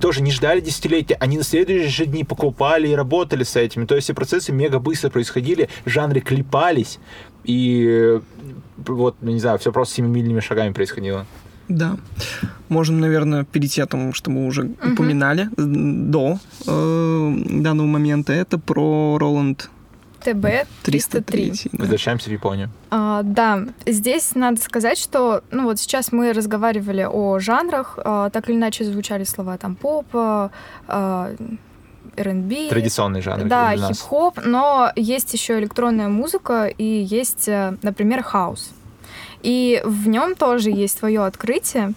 [0.00, 3.84] тоже не ждали десятилетия, они на следующие же дни покупали и работали с этими.
[3.84, 6.98] То есть все процессы мега быстро происходили, жанры клепались,
[7.44, 8.20] и э,
[8.86, 11.26] вот, ну, не знаю, все просто семимильными шагами происходило.
[11.76, 11.96] Да.
[12.68, 18.32] Можем, наверное, перейти о том, что мы уже упоминали э, до э, данного момента.
[18.32, 19.70] Это про Роланд
[20.20, 21.50] ТБ 303.
[21.50, 21.70] 303.
[21.72, 21.78] да.
[21.78, 22.70] Возвращаемся в Японию.
[22.90, 28.48] А, да, здесь надо сказать, что, ну вот сейчас мы разговаривали о жанрах, а, так
[28.48, 30.50] или иначе звучали слова там поп, а,
[32.16, 38.70] R&B, Традиционный жанр да, хип-хоп, но есть еще электронная музыка и есть, э, например, хаус.
[39.42, 41.94] И в нем тоже есть свое открытие.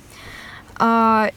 [0.77, 1.29] А,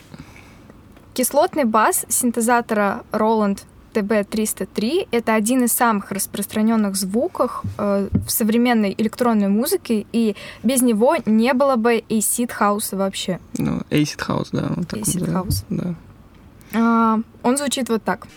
[1.18, 9.48] Кислотный бас синтезатора Roland TB303— это один из самых распространенных звуков э, в современной электронной
[9.48, 13.40] музыке, и без него не было бы acid хауса вообще.
[13.56, 14.70] Ну, Acid House, да.
[14.76, 15.32] вот Acid да.
[15.32, 15.64] House.
[15.70, 15.94] Да.
[16.74, 18.28] А, он звучит вот так.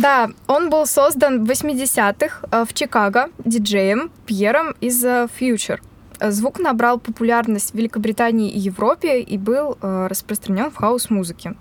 [0.00, 5.80] Да, он был создан в 80-х э, в Чикаго диджеем Пьером из э, Phuture.
[6.20, 11.54] Звук набрал популярность в Великобритании и Европе и был э, распространен в хаус-музыке.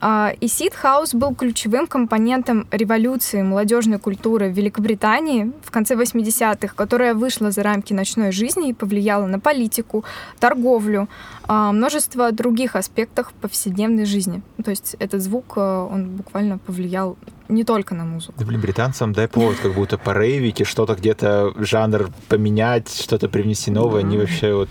[0.00, 7.50] А, эйсид-хаус был ключевым компонентом революции молодежной культуры в Великобритании в конце 80-х, которая вышла
[7.50, 10.04] за рамки ночной жизни и повлияла на политику,
[10.38, 11.08] торговлю,
[11.46, 14.42] а, множество других аспектов повседневной жизни.
[14.64, 17.16] То есть этот звук, э, он буквально повлиял
[17.48, 18.34] не только на музыку.
[18.38, 23.70] Да, блин, британцам дай повод как будто порейвить и что-то где-то жанр поменять, что-то привнести
[23.70, 24.00] новое.
[24.00, 24.68] Они вообще вот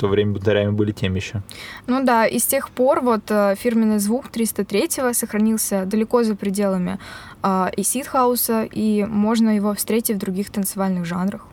[0.00, 1.42] то время угарями были тем еще.
[1.86, 6.98] Ну да, и с тех пор вот э, фирменный звук 303-го сохранился далеко за пределами
[7.42, 11.46] acid house а, и можно его встретить в других танцевальных жанрах.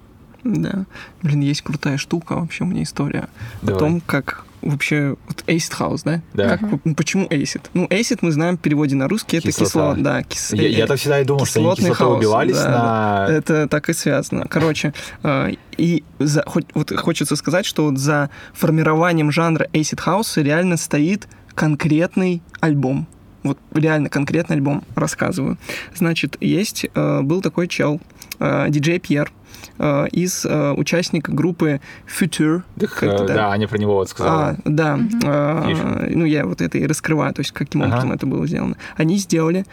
[0.43, 0.85] Да.
[1.21, 3.27] Блин, есть крутая штука вообще у меня история.
[3.61, 3.75] Давай.
[3.75, 5.15] О том, как вообще...
[5.27, 6.21] Вот Acid House, да?
[6.33, 6.57] Да.
[6.57, 7.61] Как, п- почему Acid?
[7.73, 9.65] Ну, Acid мы знаем в переводе на русский, это Кислота.
[9.69, 9.95] кисло...
[9.97, 10.53] Да, кис...
[10.53, 13.33] Я, я так всегда и думал, что они кислотный кислотой убивались да, на...
[13.33, 14.45] Это так и связано.
[14.49, 14.93] Короче,
[15.23, 20.77] э, и за, хоть, вот хочется сказать, что вот за формированием жанра Acid House реально
[20.77, 23.07] стоит конкретный альбом.
[23.43, 25.57] Вот реально конкретный альбом рассказываю.
[25.95, 28.01] Значит, есть, э, был такой чел,
[28.39, 29.31] э, диджей Пьер,
[29.79, 32.63] э, из э, участника группы Future.
[32.79, 34.49] Так, э, да, Аня про него вот сказала.
[34.49, 34.99] А, да.
[35.23, 36.19] А, Пишем.
[36.19, 37.89] ну, я вот это и раскрываю, то есть каким Ага.
[37.91, 38.75] образом это было сделано.
[38.97, 39.65] Они сделали,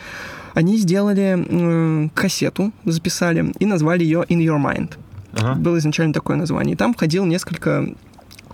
[0.54, 4.92] они сделали м, кассету, записали и назвали ее In Your Mind.
[5.36, 5.54] Ага.
[5.54, 6.74] Было изначально такое название.
[6.74, 7.94] И там входило несколько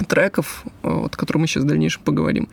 [0.09, 2.49] треков, э, вот, о которых мы сейчас в дальнейшем поговорим.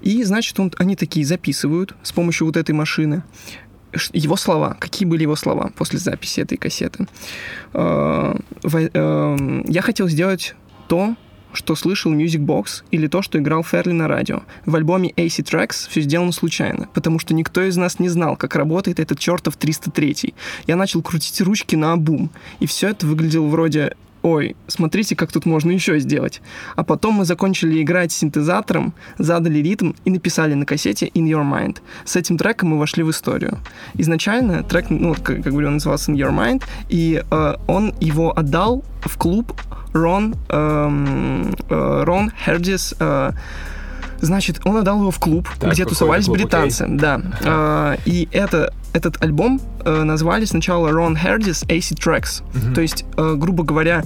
[0.00, 3.22] И, значит, он, они такие записывают с помощью вот этой машины
[4.12, 4.76] его слова.
[4.80, 7.06] Какие были его слова после записи этой кассеты?
[7.72, 10.54] Э, во- э, Я хотел сделать
[10.88, 11.14] то,
[11.54, 14.42] что слышал Music Box или то, что играл Ферли на радио.
[14.66, 18.56] В альбоме AC Tracks все сделано случайно, потому что никто из нас не знал, как
[18.56, 20.34] работает этот чертов 303.
[20.66, 22.30] Я начал крутить ручки на обум,
[22.60, 26.40] и все это выглядело вроде ой, смотрите, как тут можно еще сделать.
[26.76, 31.76] А потом мы закончили играть синтезатором, задали ритм и написали на кассете In Your Mind.
[32.06, 33.58] С этим треком мы вошли в историю.
[33.98, 38.36] Изначально трек, ну, как, как говорю, он назывался In Your Mind, и э, он его
[38.36, 39.52] отдал в клуб
[39.92, 43.32] Рон, эм, э, Рон Хердис, э,
[44.20, 46.44] Значит, он отдал его в клуб, Так, где тусовались клуб, окей.
[46.46, 46.86] британцы.
[46.88, 47.20] Да.
[47.44, 52.74] А, и это, этот альбом э, назвали сначала Ron Herdis Acid Tracks.
[52.74, 54.02] То есть, э, грубо говоря,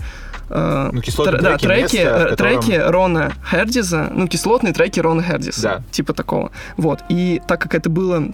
[0.51, 5.23] э, Ну, тр- да, треки, место, э, котором- треки Рона Хердиза, ну, кислотные треки Рона
[5.23, 5.63] Хердиса.
[5.63, 5.83] Да.
[5.91, 6.51] Типа такого.
[6.77, 7.01] Вот.
[7.09, 8.33] И так как это было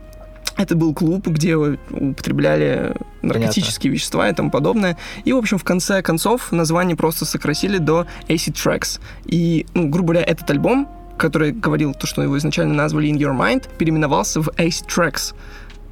[0.56, 4.96] это был клуб, где употребляли наркотические вещества и тому подобное.
[5.24, 9.00] И, в общем, в конце концов название просто сократили до Acid Tracks.
[9.24, 10.88] И, ну, грубо говоря, этот альбом,
[11.18, 15.34] который говорил то, что его изначально назвали In Your Mind, переименовался в Acid Tracks.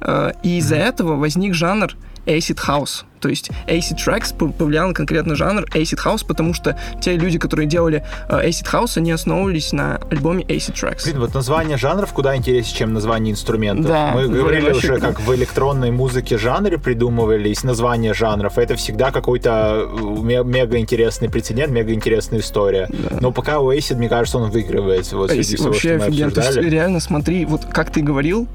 [0.01, 1.95] Э, И из-за этого возник жанр
[2.25, 3.03] Acid House.
[3.23, 7.39] То есть Acid Tracks пов- повлиял на конкретный жанр Acid House, потому что те люди,
[7.39, 11.05] которые делали э, Acid House, они основывались на альбоме Acid Tracks.
[11.05, 13.87] Блин, вот название жанров куда интереснее, чем название инструментов.
[13.87, 18.57] Да, Мы говорили вообще уже, как в электронной музыке жанры придумывались, названия жанров.
[18.57, 22.89] Это всегда какой-то э, ме- мега интересный прецедент, мега интересная история.
[23.21, 25.09] Но пока у Acid, мне кажется, он выигрывает.
[25.13, 26.31] Вот всего, вообще мы офигенно.
[26.31, 28.49] То есть, реально, смотри, вот как ты говорил,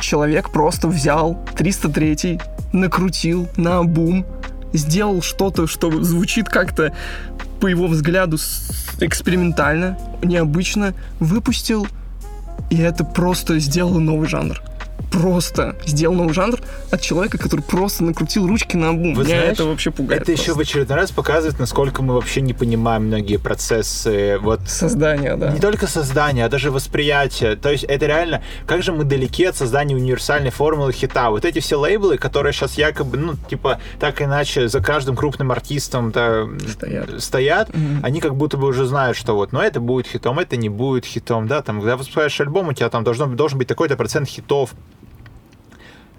[0.00, 2.40] человек просто взял 303
[2.72, 4.24] накрутил на бум,
[4.72, 6.92] сделал что-то, что звучит как-то,
[7.60, 8.38] по его взгляду,
[9.00, 11.86] экспериментально, необычно, выпустил,
[12.70, 14.60] и это просто сделало новый жанр.
[15.10, 19.14] Просто сделал новый жанр от человека, который просто накрутил ручки на бум.
[19.14, 20.22] Вы Меня знаешь, это вообще пугает.
[20.22, 20.62] Это еще в просто.
[20.62, 24.38] очередной раз показывает, насколько мы вообще не понимаем многие процессы.
[24.40, 25.50] Вот Создание, да.
[25.50, 27.56] Не только создание, а даже восприятие.
[27.56, 31.30] То есть это реально, как же мы далеки от создания универсальной формулы хита.
[31.30, 36.10] Вот эти все лейблы, которые сейчас якобы, ну, типа, так иначе за каждым крупным артистом
[36.12, 37.22] да, Стоят.
[37.22, 38.00] стоят, Мгм.
[38.04, 41.04] они как будто бы уже знают, что вот, ну, это будет хитом, это не будет
[41.04, 44.70] хитом, да, там, когда выпускаешь альбом, у тебя там должно, должен быть такой-то процент хитов.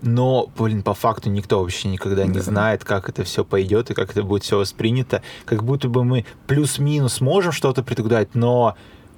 [0.01, 2.41] Но, блин, по факту никто вообще никогда не Да.
[2.41, 5.21] знает, как это все пойдет и как это будет все воспринято.
[5.45, 8.75] Как будто бы мы плюс-минус можем что-то предугадать, но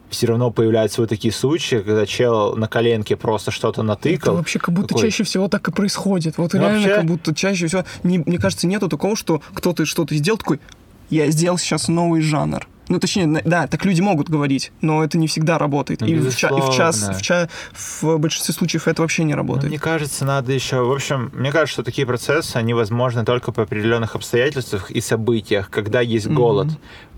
[0.10, 4.36] все равно появляются вот такие случаи, когда чел на коленке просто что-то Это натыкал.
[4.36, 5.02] вообще как будто Какой?
[5.10, 6.38] чаще всего так и происходит.
[6.38, 7.84] Вот Ну, реально вообще- как будто чаще всего...
[8.04, 10.60] Не- мне кажется, нету такого, что кто-то что-то сделал, такой,
[11.10, 12.68] я сделал сейчас новый жанр.
[12.90, 16.02] Ну, точнее, да, так люди могут говорить, но это не всегда работает.
[16.02, 17.18] Ну, и, в ча- и в час, безусловно.
[17.18, 19.70] в, ча- в большинстве случаев это вообще не Ну, работает.
[19.70, 20.82] мне кажется, надо еще...
[20.84, 25.70] В общем, мне кажется, что такие процессы, они возможны только по определенных обстоятельствах и событиях,
[25.70, 26.68] когда есть голод.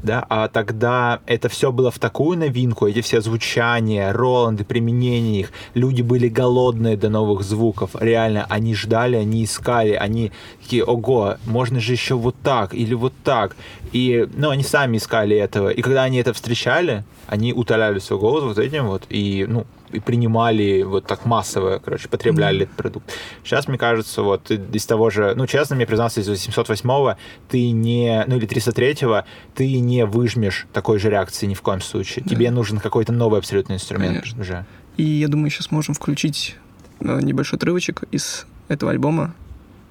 [0.05, 5.51] Да, а тогда это все было в такую новинку, эти все звучания, Роланды, применение их,
[5.73, 10.31] люди были голодные до новых звуков, реально, они ждали, они искали, они
[10.61, 13.55] такие, ого, можно же еще вот так или вот так,
[13.93, 18.43] и, ну, они сами искали этого, и когда они это встречали, они утоляли свой голод
[18.43, 23.11] вот этим вот, и, ну, и принимали вот так массово, короче, потребляли этот продукт.
[23.43, 27.15] Сейчас, мне кажется, вот из того же, ну, честно, мне признаться, из 808-го
[27.49, 29.23] ты не, ну, или 303-го,
[29.53, 32.25] ты не выжмешь такой же реакции ни в коем случае.
[32.25, 34.41] Тебе нужен какой-то новый абсолютно инструмент Конечно.
[34.41, 34.65] уже.
[34.97, 36.55] И я думаю, сейчас можем включить
[36.99, 39.33] э, небольшой отрывочек из этого альбома,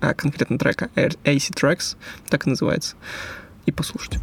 [0.00, 1.96] а конкретно трека AC Tracks,
[2.28, 2.96] так и называется,
[3.66, 4.18] и послушать.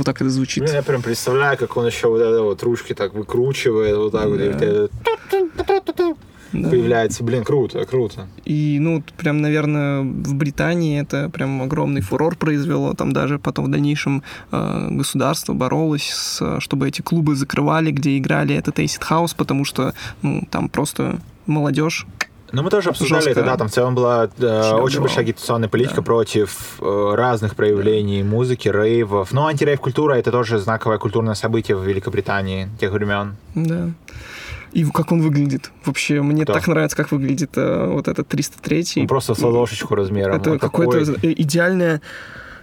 [0.00, 0.62] Вот так это звучит.
[0.64, 4.28] Блин, я прям представляю, как он еще вот это вот ручки так выкручивает, вот так
[4.28, 6.16] вот, и вот
[6.52, 6.70] Да.
[6.70, 7.22] появляется.
[7.22, 8.26] Блин, круто, круто.
[8.46, 12.94] И, ну, прям, наверное, в Британии это прям огромный фурор произвело.
[12.94, 14.22] Там даже потом в дальнейшем
[14.52, 19.92] э, государство боролось, с, чтобы эти клубы закрывали, где играли этот Acid House, потому что,
[20.22, 22.06] ну, там просто молодежь
[22.52, 23.40] Ну, мы тоже обсуждали Жестко.
[23.40, 26.02] это, да, там в целом была э, Очень большая агитационная политика Да.
[26.02, 29.32] против э, разных проявлений музыки, рейвов.
[29.32, 33.36] Но антирейв-культура— это тоже знаковое культурное событие в Великобритании тех времен.
[33.54, 33.90] Да.
[34.72, 35.70] И как он выглядит.
[35.84, 36.52] Вообще, мне Кто?
[36.52, 40.36] так нравится, как выглядит э, вот этот 303 Ну, просто с ладошечку размером.
[40.36, 41.30] Это Вот какой-то такой.
[41.30, 42.00] э, идеальное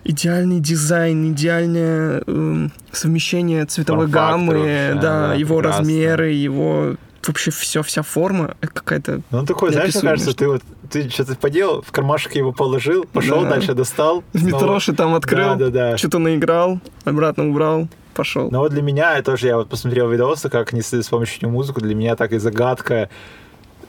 [0.05, 5.79] идеальный дизайн, идеальное эм, совмещение цветовой гаммы, да, да, его прекрасно.
[5.81, 6.95] размеры, его
[7.27, 9.21] вообще все, вся форма э, какая-то.
[9.31, 13.05] Ну, такой, знаешь, мне кажется, что- ты вот ты что-то поделал, в кармашек его положил,
[13.11, 13.49] пошел Да.
[13.49, 14.23] дальше достал.
[14.33, 15.97] Метроши там открыл, Да, да, да.
[15.97, 18.49] что-то наиграл, обратно убрал, пошел.
[18.51, 21.93] Но вот для меня, тоже, я вот посмотрел видосы, как они с помощью музыку, для
[21.95, 23.09] меня так и загадка.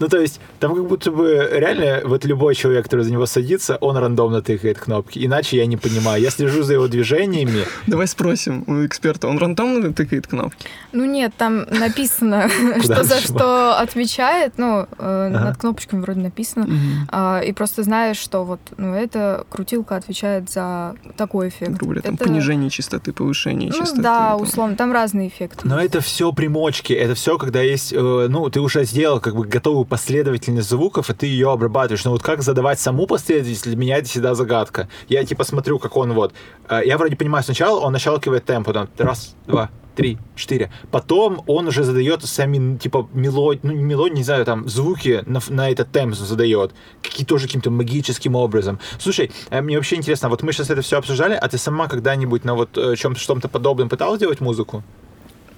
[0.01, 3.76] Ну, то есть, там как будто бы реально вот любой человек, который за него садится,
[3.80, 5.24] он рандомно тыкает кнопки.
[5.24, 6.22] Иначе я не понимаю.
[6.22, 7.64] Я слежу за его движениями.
[7.86, 10.66] Давай спросим у эксперта, он рандомно тыкает кнопки?
[10.92, 12.49] Ну нет, там написано,
[12.82, 14.55] что за что отвечает.
[14.57, 16.68] Ну, э, над кнопочками вроде написано.
[17.11, 21.72] А, И просто знаешь, что вот, ну, эта крутилка отвечает за такой эффект.
[21.72, 24.03] Грубо говоря, там Это- понижение частоты, повышение Ну частоты.
[24.03, 25.66] да, условно, там разные эффекты.
[25.66, 29.46] Но это все примочки, это все, когда есть, э, ну, ты уже сделал как бы
[29.46, 32.05] готовую последовательность звуков, и ты ее обрабатываешь.
[32.05, 34.89] Но вот как задавать саму последовательность, для меня это всегда загадка.
[35.09, 36.32] Я типа смотрю, как он вот,
[36.68, 40.70] э, я вроде понимаю, сначала он нащелкивает темп, там, раз, два, три, четыре.
[40.93, 45.41] Потом он уже задает сами, типа, мелодию, ну, не мелодию, не знаю, там, звуки на,
[45.49, 46.72] на этот темп задает.
[47.03, 48.78] Какие тоже каким-то магическим образом.
[49.01, 52.45] Слушай, э, мне вообще интересно, вот мы сейчас это все обсуждали, а ты сама когда-нибудь
[52.45, 54.84] на вот э, чем-то, подобном пыталась делать музыку?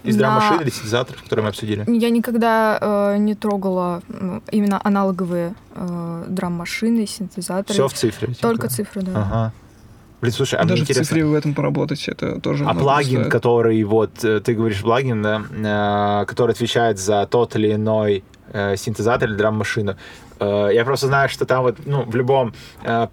[0.03, 1.85] Из На- драм-машин или синтезаторов, которые мы обсудили?
[1.87, 7.75] Я никогда э, не трогала ну, именно аналоговые э, драм-машины, синтезаторы.
[7.75, 8.29] Все в цифре?
[8.29, 8.41] типа?
[8.41, 9.13] Только цифры, да.
[9.15, 9.53] Ага.
[10.21, 13.21] Блин, слушай, а мне Даже в интересно, цифре в этом поработать, это тоже а плагин,
[13.21, 13.33] стоит.
[13.33, 18.23] который вот, э, ты говоришь плагин, да, э, который отвечает за тот или иной
[18.53, 19.97] э, синтезатор или драм-машину,
[20.41, 23.09] я просто знаю, что там вот, ну, в любом, э,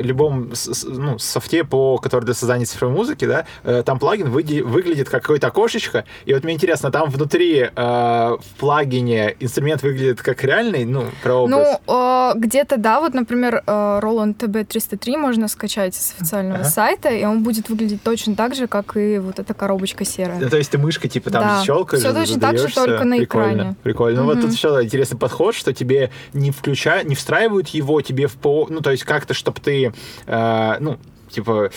[0.00, 0.52] любом
[0.86, 5.48] ну, софте, по, который для создания цифровой музыки, да, э, там плагин выглядит как какое-то
[5.48, 11.04] окошечко, и вот мне интересно, там внутри э, в плагине инструмент выглядит как реальный, ну,
[11.22, 11.78] прообраз?
[11.86, 16.68] Ну, э, где-то, да, вот, например, э, Roland TB303 можно скачать с официального Ага.
[16.68, 20.38] сайта, и он будет выглядеть точно так же, как и вот эта коробочка серая.
[20.40, 21.62] Ну, то есть ты мышкой типа там Да.
[21.64, 23.76] щелкаешь, Всё точно так же, только на Прикольно, экране.
[23.82, 24.20] Прикольно.
[24.22, 28.34] Ну вот тут еще интересный подход, что тебе не включают, не встраивают его тебе в
[28.34, 29.92] по, ну то есть как-то, чтобы ты,
[30.26, 30.98] э, ну
[31.30, 31.70] типа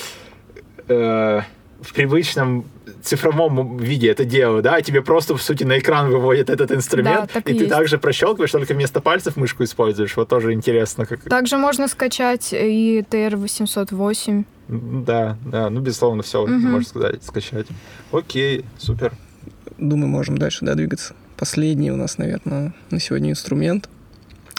[0.88, 1.42] э,
[1.82, 2.66] в привычном
[3.02, 7.32] цифровом виде это делал, да, а тебе просто, в сути, на экран выводит этот инструмент,
[7.34, 10.16] Да, и и ты также прощелкиваешь, только вместо пальцев мышку используешь.
[10.16, 11.06] Вот тоже интересно.
[11.08, 11.22] Как...
[11.24, 14.46] Также можно скачать и TR-808.
[14.68, 16.72] Да, да, ну, безусловно, все, Мгм.
[16.72, 17.68] можно сказать, скачать.
[18.12, 19.14] Окей, супер.
[19.78, 21.16] Думаю, можем дальше, да, двигаться.
[21.38, 23.90] Последний у нас, наверное, на сегодня инструмент.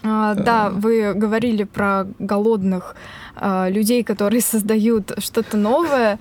[0.05, 2.97] А, да, вы говорили про голодных
[3.37, 6.19] а, людей, которые создают что-то новое.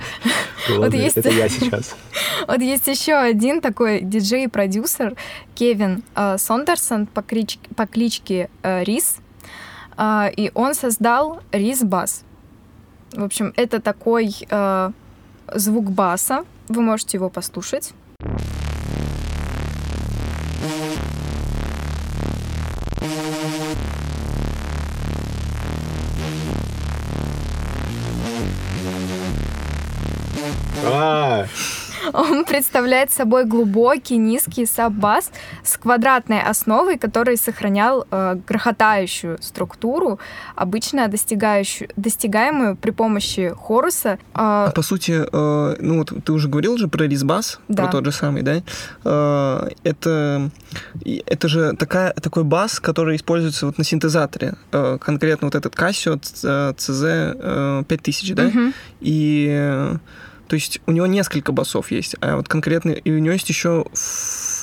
[0.69, 1.95] Ладно, есть- Это я сейчас.
[2.47, 5.15] Вот есть еще один такой диджей-продюсер
[5.55, 9.17] Кевин э, Сондерсон по, клич- по кличке э, Рис,
[9.97, 12.23] А, и он создал Рис Бас.
[13.13, 14.91] В общем, это такой э,
[15.53, 16.45] звук баса.
[16.69, 17.93] Вы можете его послушать.
[31.01, 31.45] А,
[32.13, 35.31] Он представляет собой глубокий низкий саб-бас
[35.63, 40.19] с квадратной основой, который сохранял э, грохотающую структуру,
[40.55, 44.17] обычно достигающую, достигаемую при помощи хоруса.
[44.33, 47.83] А Э, по сути, э, ну вот ты уже говорил же про рисбас, Да.
[47.83, 48.61] про тот же самый, да?
[49.05, 50.49] Э, это,
[51.25, 54.53] это же такая, такой бас, который используется вот на синтезаторе.
[54.71, 58.43] Э, конкретно вот этот Casio э, CZ э, 5000, да?
[58.43, 58.73] мгм.
[59.01, 59.97] И
[60.51, 63.85] то есть у него несколько басов есть, а вот конкретно и у него есть еще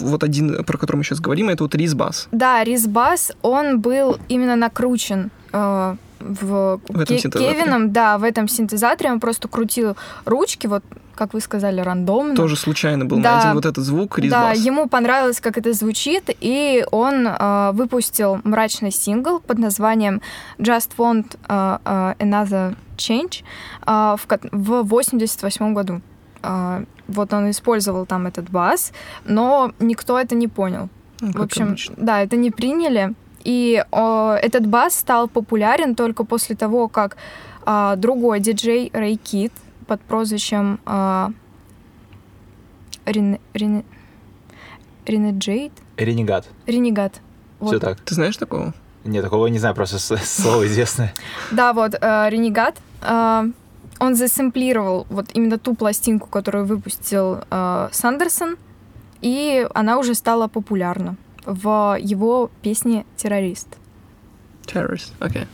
[0.01, 2.28] вот один, про который мы сейчас говорим, это вот рис-бас.
[2.30, 7.05] Да, рис-бас, он был именно накручен э, в, В.
[7.07, 10.84] Кевином, да, в этом синтезаторе он просто крутил ручки, вот
[11.18, 12.34] как вы сказали, рандомно.
[12.36, 13.34] Тоже случайно был Да.
[13.34, 14.58] найден вот этот звук Да, рис-бас.
[14.58, 20.20] ему понравилось, как это звучит, и он э, выпустил мрачный сингл под названием
[20.58, 23.42] Just Want э, Another Change
[23.86, 26.00] э, в, в 88 году.
[26.42, 28.92] Э, вот он использовал там этот бас,
[29.24, 30.88] но никто это не понял.
[31.20, 31.94] Ну, В общем, обычно.
[31.98, 33.14] да, это не приняли.
[33.44, 37.16] И э, этот бас стал популярен только после того, как
[37.66, 39.52] э, другой диджей Рэй Кит
[39.89, 41.28] под прозвищем э,
[43.06, 43.85] Рен- Рен-
[45.06, 45.73] Ренеджейд?
[45.97, 46.47] Ренегат.
[46.66, 47.20] Ренегат.
[47.65, 47.98] Все так.
[48.01, 48.74] Ты знаешь такого?
[49.05, 51.12] Нет, такого не знаю, просто слово известное.
[51.51, 53.44] Да, вот, э, Ренегат, э,
[53.98, 58.56] он засэмплировал вот именно ту пластинку, которую выпустил э, Сандерсон,
[59.23, 61.16] и она уже стала популярна
[61.47, 63.69] в его песне «Террорист».
[64.66, 65.47] Terrorist, окей.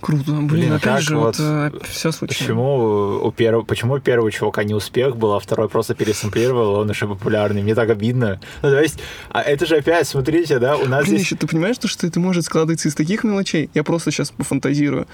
[0.00, 0.32] Круто.
[0.32, 2.38] Блин, Блин, опять как же, вот- вот, все случилось.
[2.38, 6.90] Почему у первого, почему у первого чувака не успех был, а второй просто пересэмплировал, он
[6.90, 7.62] уже популярный?
[7.62, 8.40] Мне так обидно.
[8.62, 8.98] Ну, то есть,
[9.30, 11.26] а это же опять, смотрите, да, у нас Блин, здесь...
[11.26, 13.68] еще ты понимаешь, то, что это может складываться из таких мелочей?
[13.74, 15.06] Я просто сейчас пофантазирую.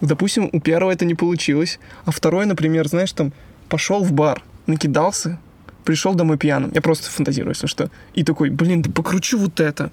[0.00, 3.32] Допустим, у первого это не получилось, а второй, например, знаешь, там,
[3.68, 5.38] пошел в бар, накидался,
[5.84, 6.72] пришел домой пьяным.
[6.74, 7.90] Я просто фантазирую, если что.
[8.14, 9.90] И такой, блин, да покручу вот это.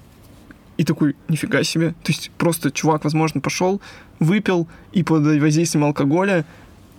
[0.78, 1.90] И такой, нифига себе.
[2.02, 3.80] То есть просто чувак, возможно, пошел,
[4.22, 6.44] выпил и под воздействием алкоголя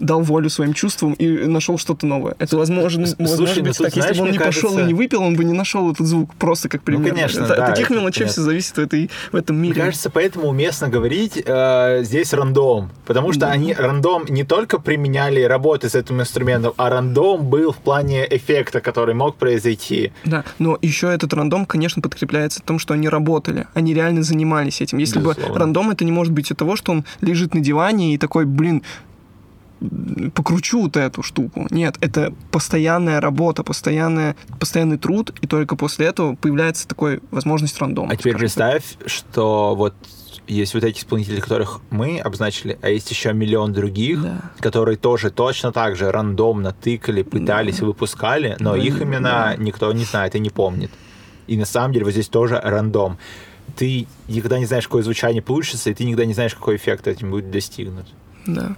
[0.03, 2.35] дал волю своим чувствам и нашел что-то новое.
[2.39, 3.95] Это возможно, возможно слушай, ну быть тут, так.
[3.95, 5.91] Если знаешь, бы он мне не пошел и кажется- не выпил, он бы не нашел
[5.91, 6.33] этот звук.
[6.35, 7.09] Просто как пример.
[7.13, 9.81] конечно, Это- да, таких мелочей все зависит в, этой, в этом Мне мире.
[9.81, 12.91] кажется, поэтому уместно говорить э, здесь рандом.
[13.05, 13.51] Потому что Да.
[13.51, 18.81] они рандом не только применяли работы с этим инструментом, а рандом был в плане эффекта,
[18.81, 20.11] который мог произойти.
[20.25, 24.81] Да, но еще этот рандом, конечно, подкрепляется в том, что они работали, они реально занимались
[24.81, 24.97] этим.
[24.97, 25.59] Если бы Безусловно.
[25.59, 28.83] рандом, это не может быть от того, что он лежит на диване и такой, блин,
[30.33, 31.67] покручу вот эту штуку.
[31.69, 38.11] Нет, это постоянная работа, постоянная, постоянный труд, и только после этого появляется такой возможность рандома.
[38.11, 38.71] А теперь скажем так.
[38.71, 39.93] представь, что вот
[40.47, 44.41] есть вот эти исполнители, которых мы обозначили, а есть еще миллион других, Да.
[44.59, 49.03] которые тоже точно так же рандомно тыкали, пытались и выпускали, но Да, их да.
[49.05, 50.91] имена никто не знает и не помнит.
[51.47, 53.17] И на самом деле вот здесь тоже рандом.
[53.77, 57.31] Ты никогда не знаешь, какое звучание получится, и ты никогда не знаешь, какой эффект этим
[57.31, 58.07] будет достигнут.
[58.45, 58.75] Да.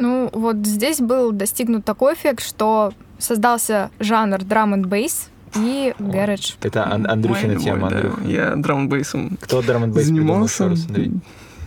[0.00, 6.56] Ну, вот здесь был достигнут такой эффект, что создался жанр драм н бейс и гараж.
[6.62, 7.96] Это Ан- Андрюхина Ой, тема, да.
[7.96, 8.20] Андрюха.
[8.24, 10.72] Я драм-бейсом Кто драм н занимался.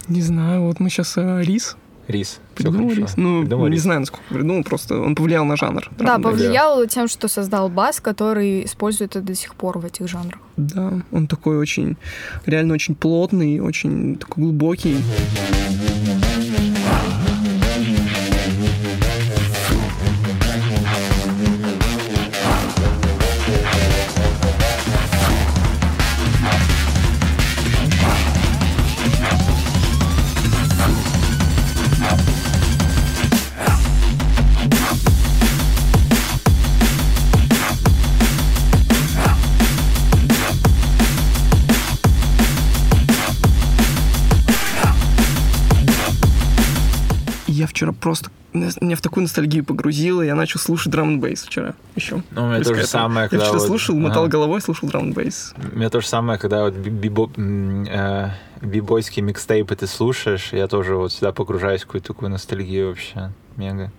[0.07, 1.75] Не знаю, вот мы сейчас Рис
[2.07, 2.39] Рис.
[2.55, 3.01] Всё придумал хорошо.
[3.01, 3.13] Рис.
[3.17, 3.79] Ну, Придумал не рис.
[3.79, 5.89] Ну, знаю, насколько придумал, просто он повлиял на жанр.
[5.97, 10.39] Да, повлиял тем, что создал бас, который используют до сих пор в этих жанрах.
[10.57, 11.97] Да, он такой очень,
[12.45, 14.97] реально очень плотный, очень такой глубокий.
[47.81, 52.21] Вчера просто меня в такую ностальгию погрузило, я начал слушать драм бейс вчера еще.
[52.31, 52.87] Ну, у меня Плюс то к же этому.
[53.03, 54.31] самое, Я когда вчера вот- слушал, мотал Ага.
[54.31, 55.53] головой, слушал драм бейс.
[55.73, 58.29] У меня то же самое, когда вот би- бибо- э,
[58.61, 63.31] бибойские микстейпы ты слушаешь, я тоже вот сюда погружаюсь в какую-то такую ностальгию вообще.
[63.55, 63.91] Мега.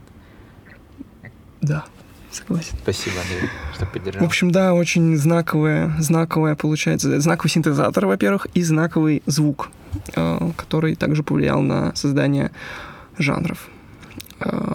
[1.60, 1.84] Да,
[2.30, 2.76] согласен.
[2.82, 4.24] Спасибо, Андрей, что В поддержал.
[4.24, 9.70] общем, да, очень знаковая, знаковая получается, знаковый синтезатор, во-первых, и знаковый звук,
[10.14, 12.50] э, который также повлиял на создание
[13.18, 13.68] жанров.
[14.44, 14.72] Э,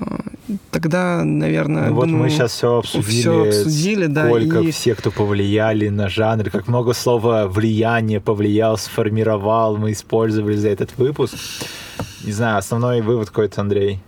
[0.71, 4.95] Тогда, наверное, Ну вот думаю, мы сейчас все обсудили, всё обсудили, да, сколько и- все,
[4.95, 11.35] кто повлияли на жанр, как много слова влияние повлиял, сформировал, мы использовали за этот выпуск.
[12.23, 13.99] Не знаю, основной вывод какой-то, Андрей.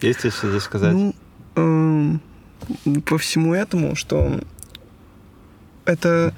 [0.00, 0.92] Есть ли что здесь сказать?
[0.94, 1.14] Ну,
[1.56, 2.20] эм,
[3.04, 4.38] по всему этому, что
[5.84, 6.32] это,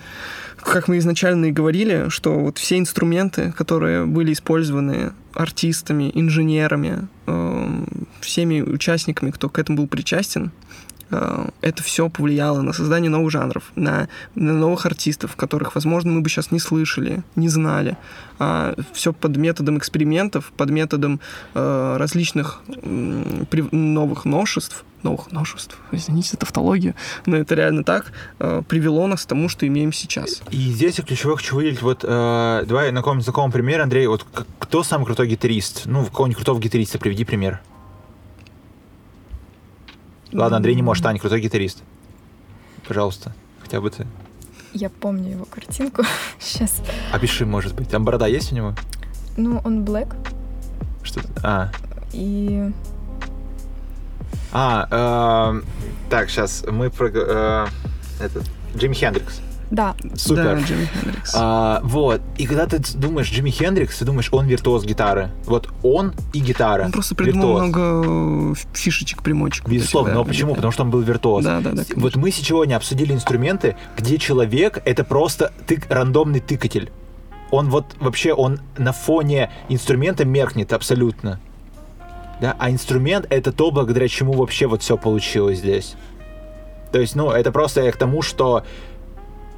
[0.62, 7.86] как мы изначально и говорили, что вот все инструменты, которые были использованы артистами, инженерами, эм,
[8.20, 10.69] всеми участниками, кто к этому был причастен, э,
[11.10, 16.28] это все повлияло на создание новых жанров, на, на новых артистов, которых, возможно, мы бы
[16.28, 17.96] сейчас не слышали, не знали.
[18.92, 21.20] все под методом экспериментов, под методом
[21.54, 22.62] э, различных
[23.50, 26.94] прив- новых новшеств, новых новшеств, извините за тавтологию,
[27.26, 30.42] но это реально так, э, привело нас к тому, что имеем сейчас.
[30.50, 34.26] И здесь я ключевой хочу выделить, вот, э, давай на каком-нибудь знакомом примере, Андрей, вот
[34.58, 35.82] кто самый крутой гитарист?
[35.86, 37.60] Ну, какого-нибудь крутого гитариста приведи пример.
[40.32, 41.82] Ладно, Андрей не может, Таня, крутой гитарист.
[42.86, 44.06] Пожалуйста, хотя бы ты.
[44.72, 46.02] Я помню его картинку.
[46.38, 46.80] Сейчас.
[47.12, 47.88] Опиши, может быть.
[47.88, 48.74] Там борода есть у него?
[49.36, 50.14] Ну, он блэк.
[51.02, 51.70] Что А,
[52.12, 52.70] И
[54.52, 55.64] а эм,
[56.08, 57.08] так, сейчас мы про...
[57.08, 57.66] э,
[58.18, 58.44] этот,
[58.76, 59.40] Джимми Хендрикс.
[59.70, 60.42] Да, Супер.
[60.42, 61.32] Да, Джимми Хендрикс.
[61.36, 62.20] А, вот.
[62.36, 65.30] И когда ты думаешь Джимми Хендрикс, ты думаешь, он виртуоз гитары.
[65.44, 66.84] Вот он и гитара.
[66.84, 67.76] Он просто придумал Виртуоз.
[67.76, 69.64] много э, фишечек, примочек.
[69.64, 70.50] вот Безусловно, да, но почему?
[70.50, 70.56] да.
[70.56, 71.44] Потому что он был виртуоз.
[71.44, 71.94] Да, да, да, конечно.
[72.02, 76.90] Вот мы сегодня обсудили инструменты, где человек— это просто тык, рандомный тыкатель.
[77.52, 81.40] он вот вообще, он на фоне инструмента меркнет абсолютно.
[82.40, 85.94] Да, а инструмент это то, благодаря чему вообще вот все получилось здесь.
[86.90, 88.64] То есть, ну, это просто я к тому, что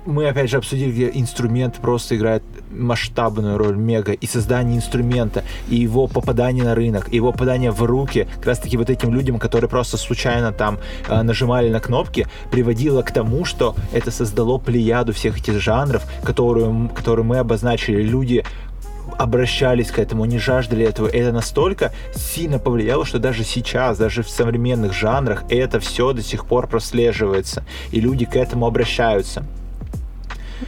[0.07, 5.77] мы опять же обсудили, где инструмент просто играет масштабную роль, мега, и создание инструмента, и
[5.77, 9.39] его попадание на рынок, и его попадание в руки, как раз таки вот этим людям,
[9.39, 15.13] которые просто случайно там э, нажимали на кнопки, приводило к тому, что это создало плеяду
[15.13, 18.03] всех этих жанров, которую, которые мы обозначили.
[18.03, 18.45] Люди
[19.19, 21.07] обращались к этому, они жаждали этого.
[21.07, 26.47] Это настолько сильно повлияло, что даже сейчас, даже в современных жанрах это все до сих
[26.47, 27.65] пор прослеживается.
[27.91, 29.45] И люди к этому обращаются.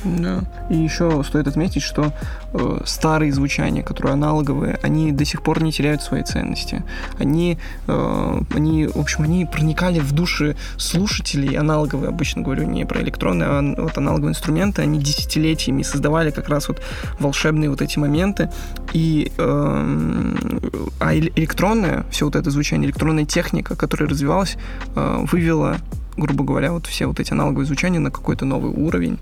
[0.03, 0.43] Да.
[0.71, 2.12] И еще стоит отметить, что
[2.53, 6.83] э, старые звучания, которые аналоговые, они до сих пор не теряют своей ценности.
[7.19, 11.57] Они, э, они, в общем, они проникали в души слушателей.
[11.57, 16.69] Аналоговые, обычно говорю не про электронные, а вот аналоговые инструменты, они десятилетиями создавали как раз
[16.69, 16.81] вот
[17.19, 18.51] волшебные вот эти моменты.
[18.93, 20.61] И эм,
[21.01, 24.57] а эле- электронное, все вот это звучание, электронная техника, которая развивалась,
[24.95, 25.77] э, вывела,
[26.16, 29.19] грубо говоря, вот все вот эти аналоговые звучания на какой-то новый уровень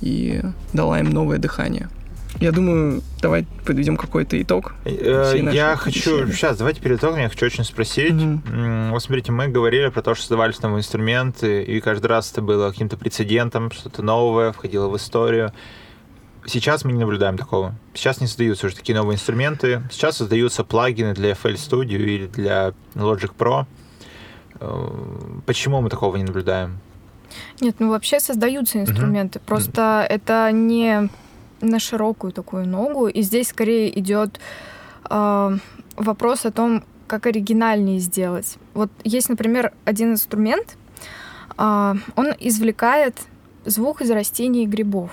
[0.00, 0.42] и
[0.72, 1.88] дала им новое дыхание.
[2.38, 4.74] Я думаю, давай подведем какой-то итог.
[4.84, 6.18] Э, Я хочу...
[6.18, 6.32] беседы.
[6.34, 8.12] Сейчас, давайте перед итогом я хочу очень спросить.
[8.12, 12.42] М, Вот смотрите, мы говорили про то, что создавались новые инструменты, и каждый раз это
[12.42, 15.52] было каким-то прецедентом, что-то новое входило в историю.
[16.44, 17.74] Сейчас мы не наблюдаем такого.
[17.94, 19.82] Сейчас не создаются уже такие новые инструменты.
[19.90, 23.64] Сейчас создаются плагины для FL Studio или для Logic Pro.
[24.60, 24.88] Э,
[25.46, 26.78] Почему мы такого не наблюдаем?
[27.60, 29.40] Нет, ну вообще создаются инструменты.
[29.40, 31.08] Просто это не
[31.60, 33.08] на широкую такую ногу.
[33.08, 34.40] И здесь скорее идет
[35.08, 35.58] э,
[35.96, 38.56] вопрос о том, как оригинальнее сделать.
[38.74, 40.76] Вот есть, например, один инструмент.
[41.56, 43.18] э, он извлекает
[43.64, 45.10] звук из растений и грибов.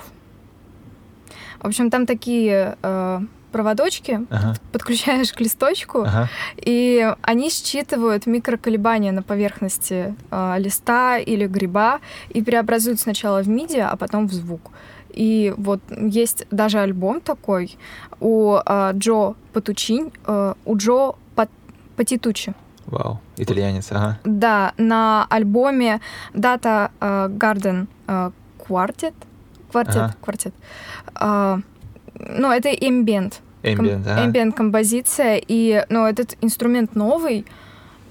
[1.60, 3.20] В общем, там такие э,
[3.54, 6.28] проводочки, Ага, подключаешь к листочку, ага.
[6.56, 12.00] и они считывают микроколебания на поверхности э, листа или гриба
[12.34, 14.72] и преобразуют сначала в MIDI, а потом в звук.
[15.20, 15.80] И вот
[16.16, 17.76] есть даже альбом такой
[18.20, 21.50] у э, Джо Патучинь, э, у Джо Пат-
[21.96, 22.54] Патитучи.
[22.86, 24.18] Вау, итальянец, ага.
[24.24, 26.00] Да, на альбоме
[26.34, 29.14] Data э, Garden э, Quartet.
[29.70, 30.14] Квартет, Ага.
[30.20, 30.54] квартет.
[31.14, 31.58] А,
[32.38, 32.68] ну, это
[33.64, 34.04] ambient.
[34.04, 35.40] ком- Ambient, композиция.
[35.46, 37.44] И, ну, этот инструмент новый,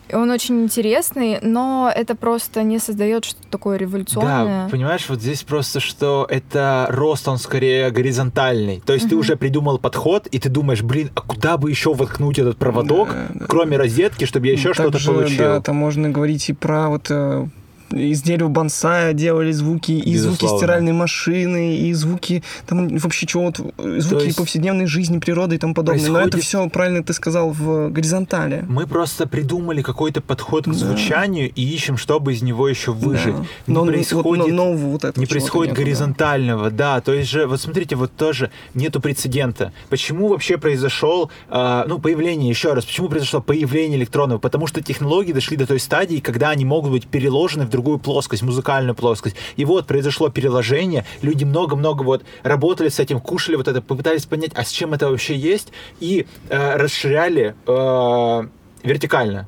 [0.10, 4.66] и он очень интересный, но это просто не создает что-то такое революционное.
[4.66, 8.82] Да, понимаешь, вот здесь просто, что это рост, он скорее горизонтальный.
[8.86, 9.22] То есть ты Мгм.
[9.22, 13.28] уже придумал подход, и ты думаешь, блин, а куда бы еще воткнуть этот проводок, Да,
[13.34, 13.46] да.
[13.48, 15.38] кроме розетки, чтобы я еще что-то Также, получил?
[15.38, 17.48] Да, там можно говорить и про вот э,
[17.96, 20.58] из дерева бонсая делали звуки, и звуки Безусловно.
[20.58, 25.74] стиральной машины, и звуки там вообще чего-то, э, звуки есть повседневной жизни, природы и тому
[25.74, 26.02] подобное.
[26.10, 28.66] Но это происходит- все, правильно ты сказал, в горизонтали.
[28.68, 30.74] Мы просто придумали какой-то подход к Да.
[30.74, 33.36] звучанию и ищем, чтобы из него еще выжить.
[33.36, 33.46] Да.
[33.68, 34.26] Не Но, происходит...
[34.26, 35.86] вот, но- нового вот этого не происходит нету, да.
[35.86, 37.02] горизонтального, да.
[37.02, 39.72] То есть же, вот смотрите, вот тоже нету прецедента.
[39.90, 44.40] Почему вообще произошел, а, ну, появление, еще раз, почему произошло появление электронного?
[44.40, 48.44] Потому что технологии дошли до той стадии, когда они могут быть переложены в другую плоскость,
[48.44, 49.36] музыкальную плоскость.
[49.56, 54.52] И вот произошло переложение, люди много-много вот работали с этим, кушали вот это, попытались понять,
[54.56, 58.48] а с чем это вообще есть, и э, расширяли э,
[58.84, 59.48] вертикально.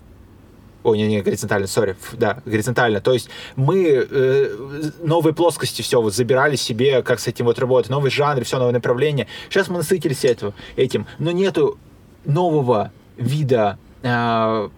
[0.86, 3.02] Ой, не, не, горизонтально, сори, да, горизонтально.
[3.02, 7.90] То есть мы э, новые плоскости все вот забирали себе, как с этим вот работать,
[7.90, 9.26] новый жанр, все новое направление.
[9.50, 11.80] Сейчас мы насытились этого, этим, но нету
[12.24, 14.70] нового вида э,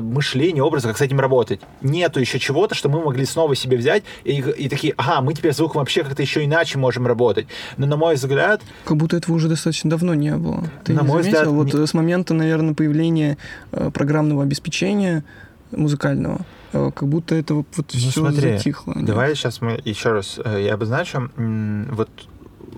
[0.00, 1.60] мышления, образа, как с этим работать.
[1.82, 5.52] Нету еще чего-то, что мы могли снова себе взять и, и такие, ага, мы теперь
[5.52, 7.46] с звуком вообще как-то еще иначе можем работать.
[7.76, 10.64] Но на мой взгляд, Как будто этого уже достаточно давно не было.
[10.84, 11.38] Ты На не мой заметил?
[11.40, 13.38] взгляд, вот не- э, с момента, наверное, появления
[13.72, 15.24] э, программного обеспечения
[15.72, 16.40] музыкального,
[16.72, 18.94] э, как будто это вот, Ну, все смотри, затихло.
[18.94, 19.04] нет?
[19.04, 21.30] Давай сейчас мы еще раз я обозначу.
[21.36, 22.08] Вот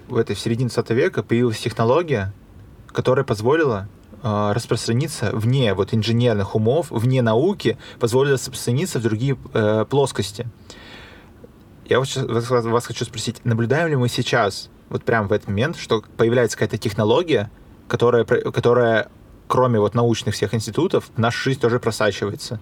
[0.09, 2.33] в этой в середине 20 века появилась технология,
[2.93, 3.89] которая позволила
[4.23, 10.47] распространиться вне вот инженерных умов, вне науки, позволила распространиться в другие э, плоскости.
[11.89, 15.77] Я вот вас, вас- хочу спросить, наблюдаем ли мы сейчас, вот прямо в этот момент,
[15.77, 17.51] что появляется какая-то технология,
[17.89, 19.09] которая, которая
[19.47, 22.61] кроме вот научных всех институтов, в нашу жизнь тоже просачивается?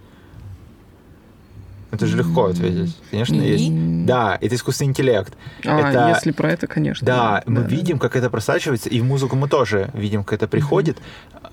[1.97, 2.97] Это же легко ответить.
[3.11, 3.49] Конечно, И?
[3.49, 4.07] есть.
[4.07, 5.35] Да, это искусственный интеллект.
[5.65, 7.05] А, это- если про это, конечно.
[7.07, 10.99] Да, мы видим, как это просачивается, и в музыку мы тоже видим, как это приходит.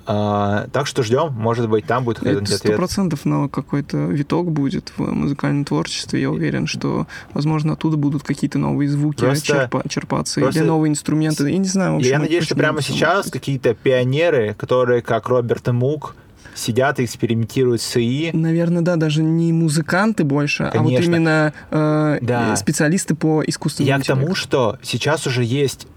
[0.05, 2.77] А, так что ждем, может быть, там будет какой-то Это сто ответ.
[2.77, 6.21] процентов на какой-то виток будет в музыкальном творчестве.
[6.21, 10.91] Я уверен, что, возможно, оттуда будут какие-то новые звуки Просто- черпа- черпаться просто- или новые
[10.91, 11.49] инструменты.
[11.49, 11.95] Я не знаю.
[11.97, 16.15] общем, Я надеюсь, что прямо сейчас какие-то пионеры, которые, как Роберт и Мук,
[16.55, 18.31] сидят и экспериментируют с ИИ.
[18.33, 21.03] Наверное, да, даже не музыканты больше, а вот Конечно.
[21.03, 22.53] именно э, Да.
[22.53, 24.41] э, специалисты по искусственному Я к тому, интеллекту.
[24.41, 25.87] что сейчас уже есть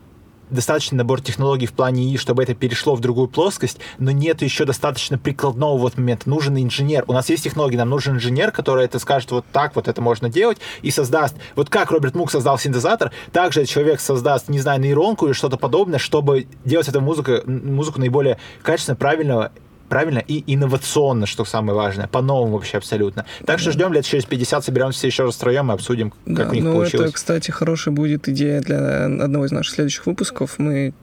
[0.49, 4.65] достаточный набор технологий в плане ИИ, чтобы это перешло в другую плоскость, но нет еще
[4.65, 6.29] достаточно прикладного вот момента.
[6.29, 7.05] Нужен инженер.
[7.09, 10.29] У нас есть технологии, нам нужен инженер, который это скажет вот так, вот это можно
[10.29, 11.35] делать, и создаст.
[11.57, 15.99] Вот как Роберт Мук создал синтезатор, также человек создаст, не знаю, нейронку или что-то подобное,
[15.99, 19.51] чтобы делать эту музыку, музыку наиболее качественно, правильного
[19.89, 23.27] правильно и инновационно, что самое важное, по-новому вообще абсолютно.
[23.45, 26.49] Так что ждем лет через 50, соберемся все еще раз втроем и обсудим, как Да,
[26.49, 27.07] у них ну получилось.
[27.07, 30.59] это, кстати, хорошая будет идея для одного из наших следующих выпусков.
[30.59, 30.95] Мы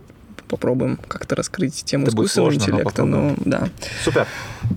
[0.48, 3.04] попробуем как-то раскрыть тему Это искусственного сложно, но интеллекта.
[3.06, 3.70] Но, да.
[4.04, 4.28] Супер.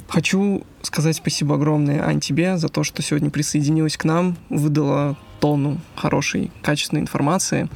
[0.08, 5.80] Хочу сказать спасибо огромное, Ань, тебе за то, что сегодня присоединилась к нам, выдала тонну
[5.94, 7.68] хорошей, качественной информации.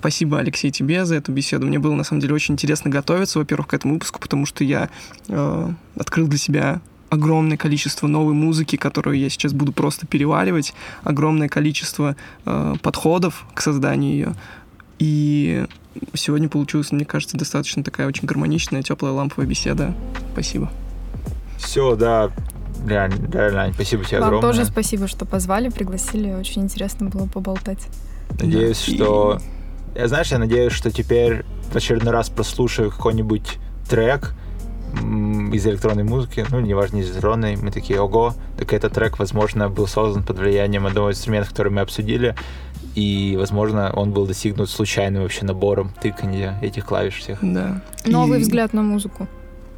[0.00, 1.66] Спасибо, Алексей, тебе за эту беседу.
[1.66, 4.90] Мне было, на самом деле, очень интересно готовиться, во-первых, к этому выпуску, потому что я
[5.28, 5.68] э,
[5.98, 12.16] открыл для себя огромное количество новой музыки, которую я сейчас буду просто переваривать, огромное количество
[12.44, 14.34] э, подходов к созданию ее.
[14.98, 15.66] И
[16.14, 19.94] сегодня получилась, мне кажется, достаточно такая очень гармоничная, теплая ламповая беседа.
[20.32, 20.70] Спасибо.
[21.58, 22.30] Все, да.
[22.86, 24.50] Реально, реально, спасибо тебе Вам огромное.
[24.52, 26.32] тоже спасибо, что позвали, пригласили.
[26.32, 27.86] Очень интересно было поболтать.
[28.40, 28.94] Надеюсь, Да.
[28.94, 29.38] что...
[29.96, 33.56] Я, знаешь, я надеюсь, что теперь в очередной раз прослушаю какой-нибудь
[33.88, 34.34] трек
[35.52, 39.86] из электронной музыки, ну, неважно, из электронной, мы такие, ого, так этот трек, возможно, был
[39.86, 42.34] создан под влиянием одного из инструментов, который мы обсудили,
[42.94, 47.38] и, возможно, он был достигнут случайным вообще набором тыканья этих клавиш всех.
[47.42, 47.82] Да.
[48.06, 49.28] Новый И- взгляд на музыку.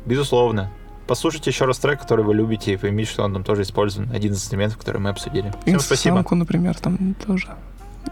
[0.04, 0.70] Безусловно.
[1.06, 4.10] Послушайте еще раз трек, который вы любите, и поймите, что он там тоже использован.
[4.12, 5.52] Один из инструментов, который мы обсудили.
[5.64, 6.14] Всем спасибо.
[6.16, 7.48] Самку, например, там тоже.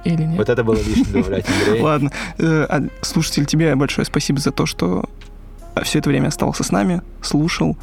[0.05, 0.39] Или нет?
[0.39, 1.83] Вот это было лишним добавлять, Андрей.
[1.83, 2.11] Ладно.
[2.39, 5.09] Э, а, Слушатель, тебе большое спасибо за то, что
[5.83, 7.77] все это время оставался с нами, слушал.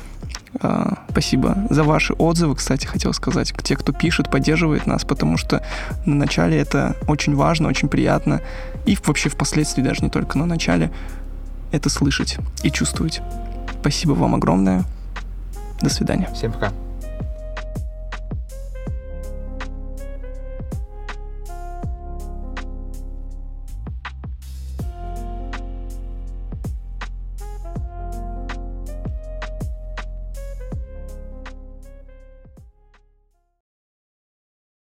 [0.62, 3.54] А, Спасибо за ваши отзывы, кстати, хотел сказать.
[3.64, 5.64] Те, кто пишет, поддерживает нас, потому что
[6.06, 8.42] на начале это очень важно, очень приятно.
[8.86, 10.92] И вообще впоследствии, даже не только на начале,
[11.72, 13.22] это слышать и чувствовать.
[13.80, 14.84] Спасибо вам огромное.
[15.82, 16.30] До свидания.
[16.34, 16.72] Всем пока.